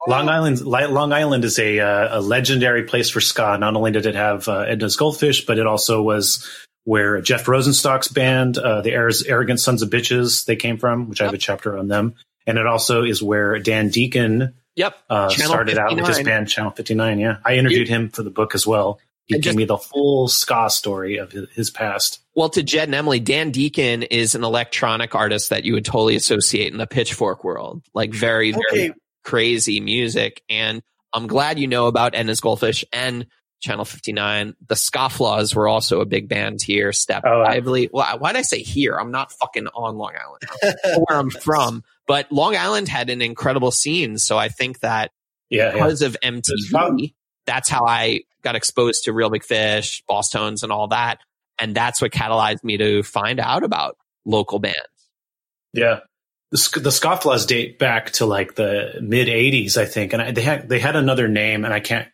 [0.07, 3.57] Long Island, Long Island is a uh, a legendary place for ska.
[3.59, 6.49] Not only did it have uh, Edna's Goldfish, but it also was
[6.85, 11.21] where Jeff Rosenstock's band, uh, the Ar- Arrogant Sons of Bitches, they came from, which
[11.21, 12.15] I have a chapter on them.
[12.47, 14.97] And it also is where Dan Deacon Yep.
[15.09, 17.19] uh, Channel started out with his band Channel 59.
[17.21, 18.99] Yeah, I interviewed him for the book as well.
[19.27, 22.19] He And gave me the full ska story of his, his past.
[22.35, 26.17] Well, to Jed and Emily, Dan Deacon is an electronic artist that you would totally
[26.17, 27.83] associate in the pitchfork world.
[27.95, 28.93] Like very, very Okay.
[29.25, 30.43] Crazy music.
[30.49, 33.27] And I'm glad you know about Edna's Goldfish and
[33.61, 34.55] Channel 59.
[34.67, 36.93] The Scofflaws were also a big band here.
[36.93, 37.89] Step Oh, I- Lively.
[37.93, 38.97] Well, why'd I say here?
[38.99, 41.05] I'm not fucking on Long Island.
[41.07, 41.85] where I'm from.
[42.09, 44.19] But Long Island had an incredible scene.
[44.19, 45.13] So I think that
[45.51, 45.73] Yeah, yeah.
[45.75, 46.17] because of.
[46.25, 47.15] MTV,
[47.47, 51.19] that's how I got exposed to Real Big Fish, Bosstones, and all that.
[51.61, 54.77] And that's what catalyzed me to find out about local bands.
[55.73, 56.01] Yeah.
[56.53, 60.31] The, Sc- the Scofflaws date back to like the mid '80s, I think, and I,
[60.33, 62.07] they had they had another name, and I can't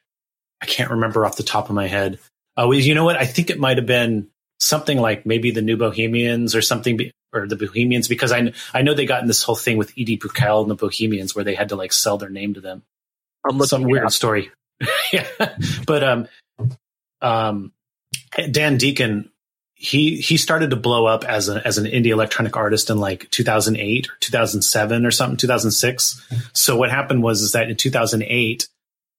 [0.63, 2.19] I can't remember off the top of my head.
[2.57, 3.17] Oh, you know what?
[3.17, 4.29] I think it might have been
[4.61, 6.99] something like maybe the New Bohemians or something,
[7.33, 10.17] or the Bohemians, because I I know they got in this whole thing with Edie
[10.17, 12.83] Brickell and the Bohemians where they had to like sell their name to them.
[13.49, 14.13] I'm Some weird up.
[14.13, 14.51] story.
[15.13, 15.27] yeah,
[15.87, 16.29] but um,
[17.21, 17.73] um,
[18.51, 19.31] Dan Deacon
[19.79, 23.31] he he started to blow up as a as an indie electronic artist in like
[23.31, 28.69] 2008 or 2007 or something 2006 so what happened was is that in 2008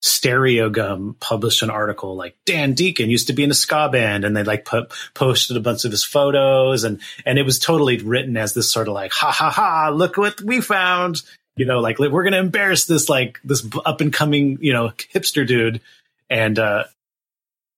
[0.03, 4.36] stereogum published an article like dan deacon used to be in a ska band and
[4.36, 8.36] they like put, posted a bunch of his photos and and it was totally written
[8.36, 11.22] as this sort of like ha ha ha look what we found
[11.60, 15.45] you know like we're gonna embarrass this like this up and coming you know hipster
[15.45, 15.82] dude.
[16.30, 16.86] And uh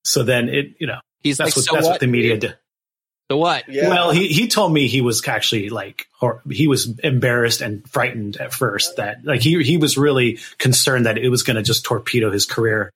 [0.05, 1.91] so then it you know He's that's like, what so that's what?
[1.93, 1.99] what?
[1.99, 2.57] the media did
[3.31, 3.69] So what?
[3.69, 3.87] Yeah.
[3.87, 8.35] well, he, he told me he was actually like hor- he was embarrassed and frightened
[8.35, 11.85] at first that like he he was really concerned that it was going to just
[11.85, 12.91] torpedo his career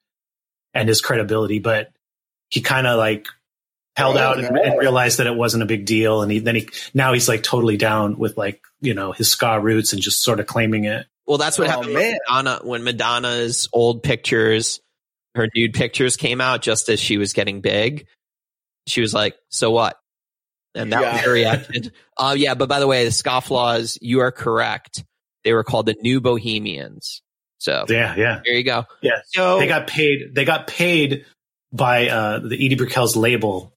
[0.74, 1.90] and his credibility, but
[2.50, 3.28] he kind of like
[3.96, 4.62] held Oh, out and, no.
[4.62, 7.42] and realized that it wasn't a big deal, and he then he now he's like
[7.42, 11.06] totally down with like you know his ska roots and just sort of claiming it.
[11.26, 12.12] Well, that's what Oh, happened man.
[12.12, 14.82] with Madonna when Madonna's old pictures,
[15.34, 18.06] her nude pictures came out just as she was getting big.
[18.86, 19.98] She was like, "So what?"
[20.76, 21.18] And that was Yeah.
[21.26, 21.92] her reaction.
[22.18, 25.04] Uh, yeah, but by the way, the Scofflaws, you are correct.
[25.44, 27.22] They were called the New Bohemians.
[27.60, 28.86] So Yeah, yeah, there you go.
[29.02, 29.22] yeah.
[29.28, 30.36] So They got paid.
[30.36, 31.26] They got paid
[31.72, 33.74] by uh, the Edie Brickell's label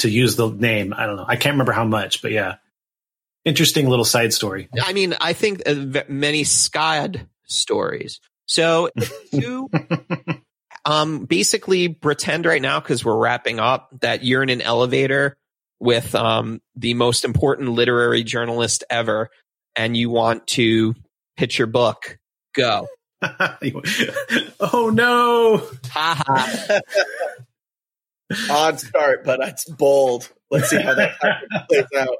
[0.00, 0.92] to use the name.
[0.96, 1.24] I don't know.
[1.26, 2.56] I can't remember how much, but yeah,
[3.44, 4.68] interesting little side story.
[4.82, 8.20] I mean, I think uh, many SCAD stories.
[8.46, 8.90] So
[9.32, 9.68] to
[10.84, 15.36] um, basically pretend right now, because we're wrapping up, that you're in an elevator
[15.80, 19.30] with um, the most important literary journalist ever,
[19.74, 20.94] and you want to
[21.36, 22.18] pitch your book.
[22.54, 22.88] Go.
[23.22, 25.62] oh no!
[25.90, 26.80] Ha ha.
[28.50, 30.30] Odd start, but it's bold.
[30.50, 31.12] Let's see how that
[31.68, 32.16] plays out.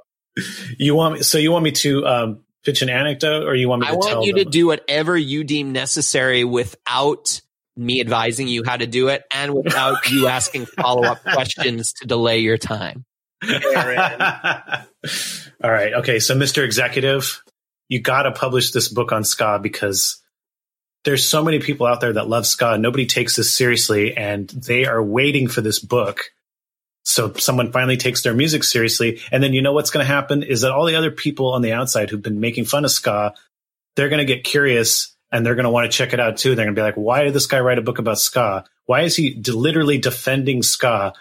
[0.78, 1.22] You want me?
[1.22, 3.96] So you want me to um, pitch an anecdote, or you want me I to
[3.96, 7.40] want tell you to do whatever you deem necessary without
[7.76, 12.06] me advising you how to do it and without you asking follow up questions to
[12.06, 13.04] delay your time.
[15.62, 15.94] All right.
[15.94, 16.18] Okay.
[16.18, 16.64] So, Mr.
[16.64, 17.42] Executive,
[17.88, 20.22] you got to publish this book on ska because
[21.04, 22.78] there's so many people out there that love ska.
[22.78, 26.32] Nobody takes this seriously, and they are waiting for this book.
[27.04, 30.42] So someone finally takes their music seriously, and then you know what's going to happen
[30.42, 33.32] is that all the other people on the outside who've been making fun of ska,
[33.94, 36.54] they're going to get curious and they're going to want to check it out too.
[36.54, 38.64] They're going to be like, "Why did this guy write a book about ska?
[38.86, 41.12] Why is he literally defending ska?"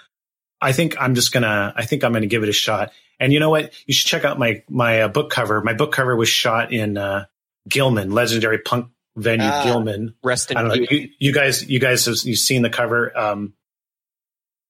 [0.65, 1.73] I think I'm just gonna.
[1.75, 2.91] I think I'm gonna give it a shot.
[3.19, 3.71] And you know what?
[3.85, 5.61] You should check out my my uh, book cover.
[5.61, 7.25] My book cover was shot in uh,
[7.69, 9.63] Gilman, legendary punk venue Ah.
[9.63, 10.15] Gilman.
[10.23, 10.85] Rest in I don't know.
[10.87, 10.89] peace.
[10.91, 13.17] You, you guys, you guys have you've seen the cover.
[13.17, 13.53] Um,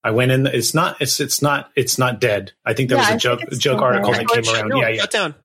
[0.03, 0.45] I went in.
[0.45, 1.01] It's not.
[1.01, 1.71] It's it's not.
[1.75, 2.51] It's not dead.
[2.65, 4.69] I think there Yeah, was I a joke joke article that came around.
[4.69, 5.01] No, yeah, yeah.
[5.01, 5.35] Shut down.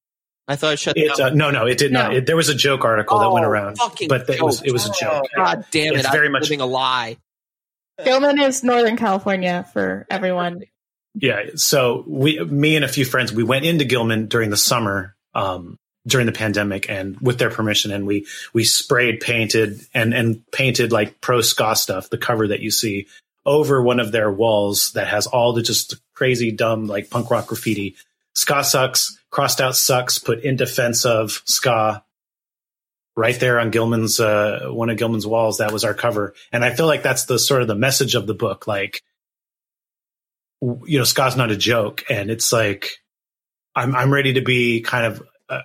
[0.48, 1.30] I thought it shut It, down.
[1.32, 2.12] uh, no, no, it did not.
[2.12, 4.72] It, there was a joke article that went Oh, around, fucking but it was it
[4.72, 5.24] was a joke.
[5.36, 6.00] God damn it!
[6.00, 7.16] It's I'm very much- living a lie.
[8.04, 10.62] Gilman is Northern California for everyone.
[11.14, 11.42] Yeah.
[11.56, 15.76] So we, me and a few friends, we went into Gilman during the summer, um,
[16.06, 17.90] during the pandemic and with their permission.
[17.90, 22.60] And we, we sprayed, painted and, and painted like pro ska stuff, the cover that
[22.60, 23.06] you see
[23.44, 27.48] over one of their walls that has all the just crazy, dumb, like punk rock
[27.48, 27.96] graffiti.
[28.34, 32.04] Ska sucks, crossed out sucks, put in defense of ska
[33.20, 35.58] right there on Gilman's, uh, one of Gilman's walls.
[35.58, 36.34] That was our cover.
[36.52, 38.66] And I feel like that's the sort of the message of the book.
[38.66, 39.02] Like,
[40.62, 42.02] you know, ska's not a joke.
[42.08, 42.88] And it's like,
[43.76, 45.60] I'm, I'm ready to be kind of uh,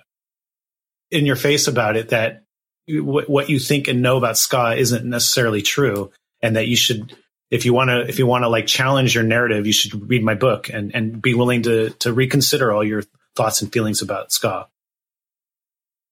[1.10, 2.44] in your face about it that
[2.86, 6.12] w- what you think and know about Scott isn't necessarily true.
[6.42, 7.16] And that you should,
[7.50, 10.22] if you want to, if you want to like challenge your narrative, you should read
[10.22, 13.02] my book and, and be willing to, to reconsider all your
[13.34, 14.68] thoughts and feelings about ska.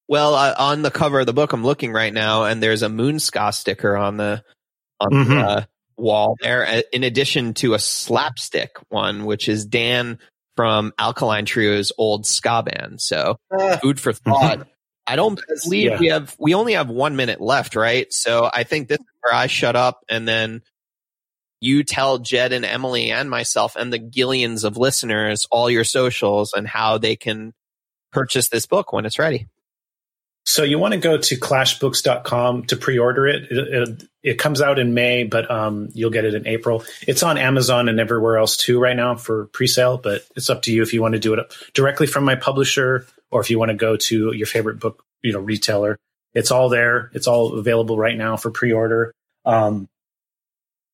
[0.09, 2.89] Well, uh, on the cover of the book, I'm looking right now, and there's a
[2.89, 4.43] moon ska sticker on the
[5.01, 5.29] on Mhm.
[5.29, 5.65] the uh,
[5.97, 6.67] wall there.
[6.67, 10.19] uh, In addition to a slapstick one, which is Dan
[10.57, 13.01] from Alkaline Trio's old ska band.
[13.01, 14.67] So Uh, food for thought.
[15.07, 15.99] I don't believe Yeah.
[15.99, 16.35] we have.
[16.39, 18.07] We only have one minute left, right?
[18.13, 20.63] So I think this is where I shut up, and then
[21.61, 26.53] you tell Jed and Emily and myself and the gillions of listeners all your socials
[26.55, 27.53] and how they can
[28.13, 29.49] purchase this book when it's ready.
[30.47, 33.51] So you want to go to clashbooks.com to pre-order it.
[33.51, 36.85] It, it, it comes out in May, but um, you'll get it in April.
[37.07, 40.73] It's on Amazon and everywhere else too right now for pre-sale, but it's up to
[40.73, 43.71] you if you want to do it directly from my publisher or if you want
[43.71, 45.99] to go to your favorite book, you know, retailer.
[46.35, 47.11] It's all there.
[47.15, 49.13] It's all available right now for pre-order.
[49.45, 49.89] Um,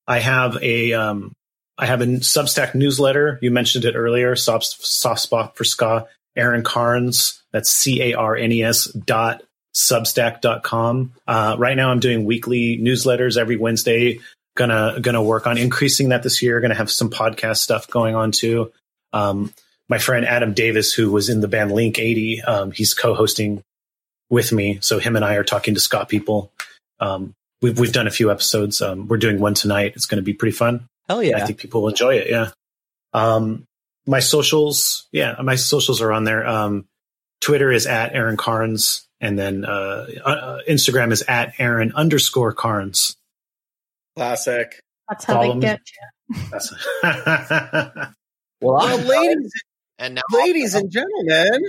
[0.06, 1.32] I have a um,
[1.78, 3.38] I have a Substack newsletter.
[3.40, 4.36] You mentioned it earlier.
[4.36, 6.06] Soft, soft spot for ska.
[6.36, 7.39] Aaron Carnes.
[7.52, 9.42] That's C A R N E S dot
[9.74, 11.12] substack.com.
[11.26, 14.20] Uh, right now I'm doing weekly newsletters every Wednesday.
[14.56, 16.60] Gonna, gonna work on increasing that this year.
[16.60, 18.72] Gonna have some podcast stuff going on too.
[19.12, 19.52] Um,
[19.88, 23.62] my friend Adam Davis, who was in the band Link 80, um, he's co-hosting
[24.28, 24.78] with me.
[24.80, 26.52] So him and I are talking to ska people.
[27.00, 28.80] Um, we've, we've done a few episodes.
[28.80, 29.94] Um, we're doing one tonight.
[29.96, 30.86] It's going to be pretty fun.
[31.08, 31.38] Hell yeah.
[31.38, 32.30] I think people will enjoy it.
[32.30, 32.50] Yeah.
[33.12, 33.64] Um,
[34.06, 36.46] my socials, yeah, my socials are on there.
[36.46, 36.86] Um,
[37.40, 43.16] Twitter is at Aaron Carnes, and then uh, uh, Instagram is at Aaron underscore Carnes.
[44.16, 44.80] classic.
[45.08, 45.78] That's how Follow they me.
[45.78, 45.80] get
[48.62, 49.52] Well, Well, ladies,
[49.98, 51.62] and now, ladies and gentlemen.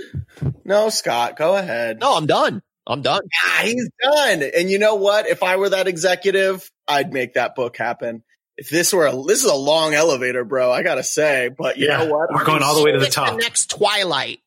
[0.64, 2.00] No, Scott, go ahead.
[2.00, 2.62] no, I'm done.
[2.86, 3.22] I'm done.
[3.44, 4.42] Ah, he's done.
[4.56, 5.26] And you know what?
[5.26, 8.22] If I were that executive, I'd make that book happen.
[8.56, 10.70] If this were a, this is a long elevator, bro.
[10.70, 12.28] I gotta say, but you Yeah, know what?
[12.32, 13.38] we're going all the way to the It's top.
[13.38, 14.40] next Twilight.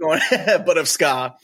[0.00, 0.20] Going,
[0.66, 1.36] but of ska.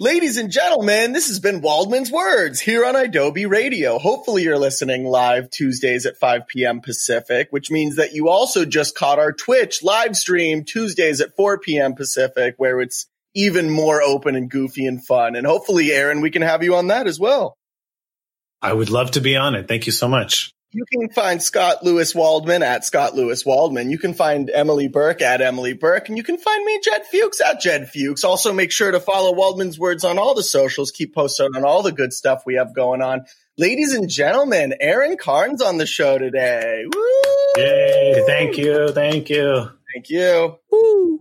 [0.00, 3.98] Ladies and gentlemen, this has been Waldman's Words here on Adobe Radio.
[3.98, 6.80] Hopefully you're listening live Tuesdays at 5 p.m.
[6.80, 11.60] Pacific, which means that you also just caught our Twitch live stream Tuesdays at 4
[11.60, 11.94] p.m.
[11.94, 13.06] Pacific, where it's
[13.36, 15.36] even more open and goofy and fun.
[15.36, 17.56] And hopefully, Aaron, we can have you on that as well.
[18.60, 19.68] I would love to be on it.
[19.68, 20.50] Thank you so much.
[20.74, 23.90] You can find Scott Lewis Waldman at Scott Lewis Waldman.
[23.90, 27.40] You can find Emily Burke at Emily Burke, and you can find me, Jed Fuchs,
[27.40, 28.24] at Jed Fuchs.
[28.24, 30.90] Also, make sure to follow Waldman's Words on all the socials.
[30.90, 33.24] Keep posted on all the good stuff we have going on.
[33.56, 36.84] Ladies and gentlemen, Aaron Carnes on the show today.
[36.92, 37.62] Woo!
[37.62, 38.24] Yay.
[38.26, 38.88] Thank you.
[38.88, 39.70] Thank you.
[39.94, 41.20] Thank you.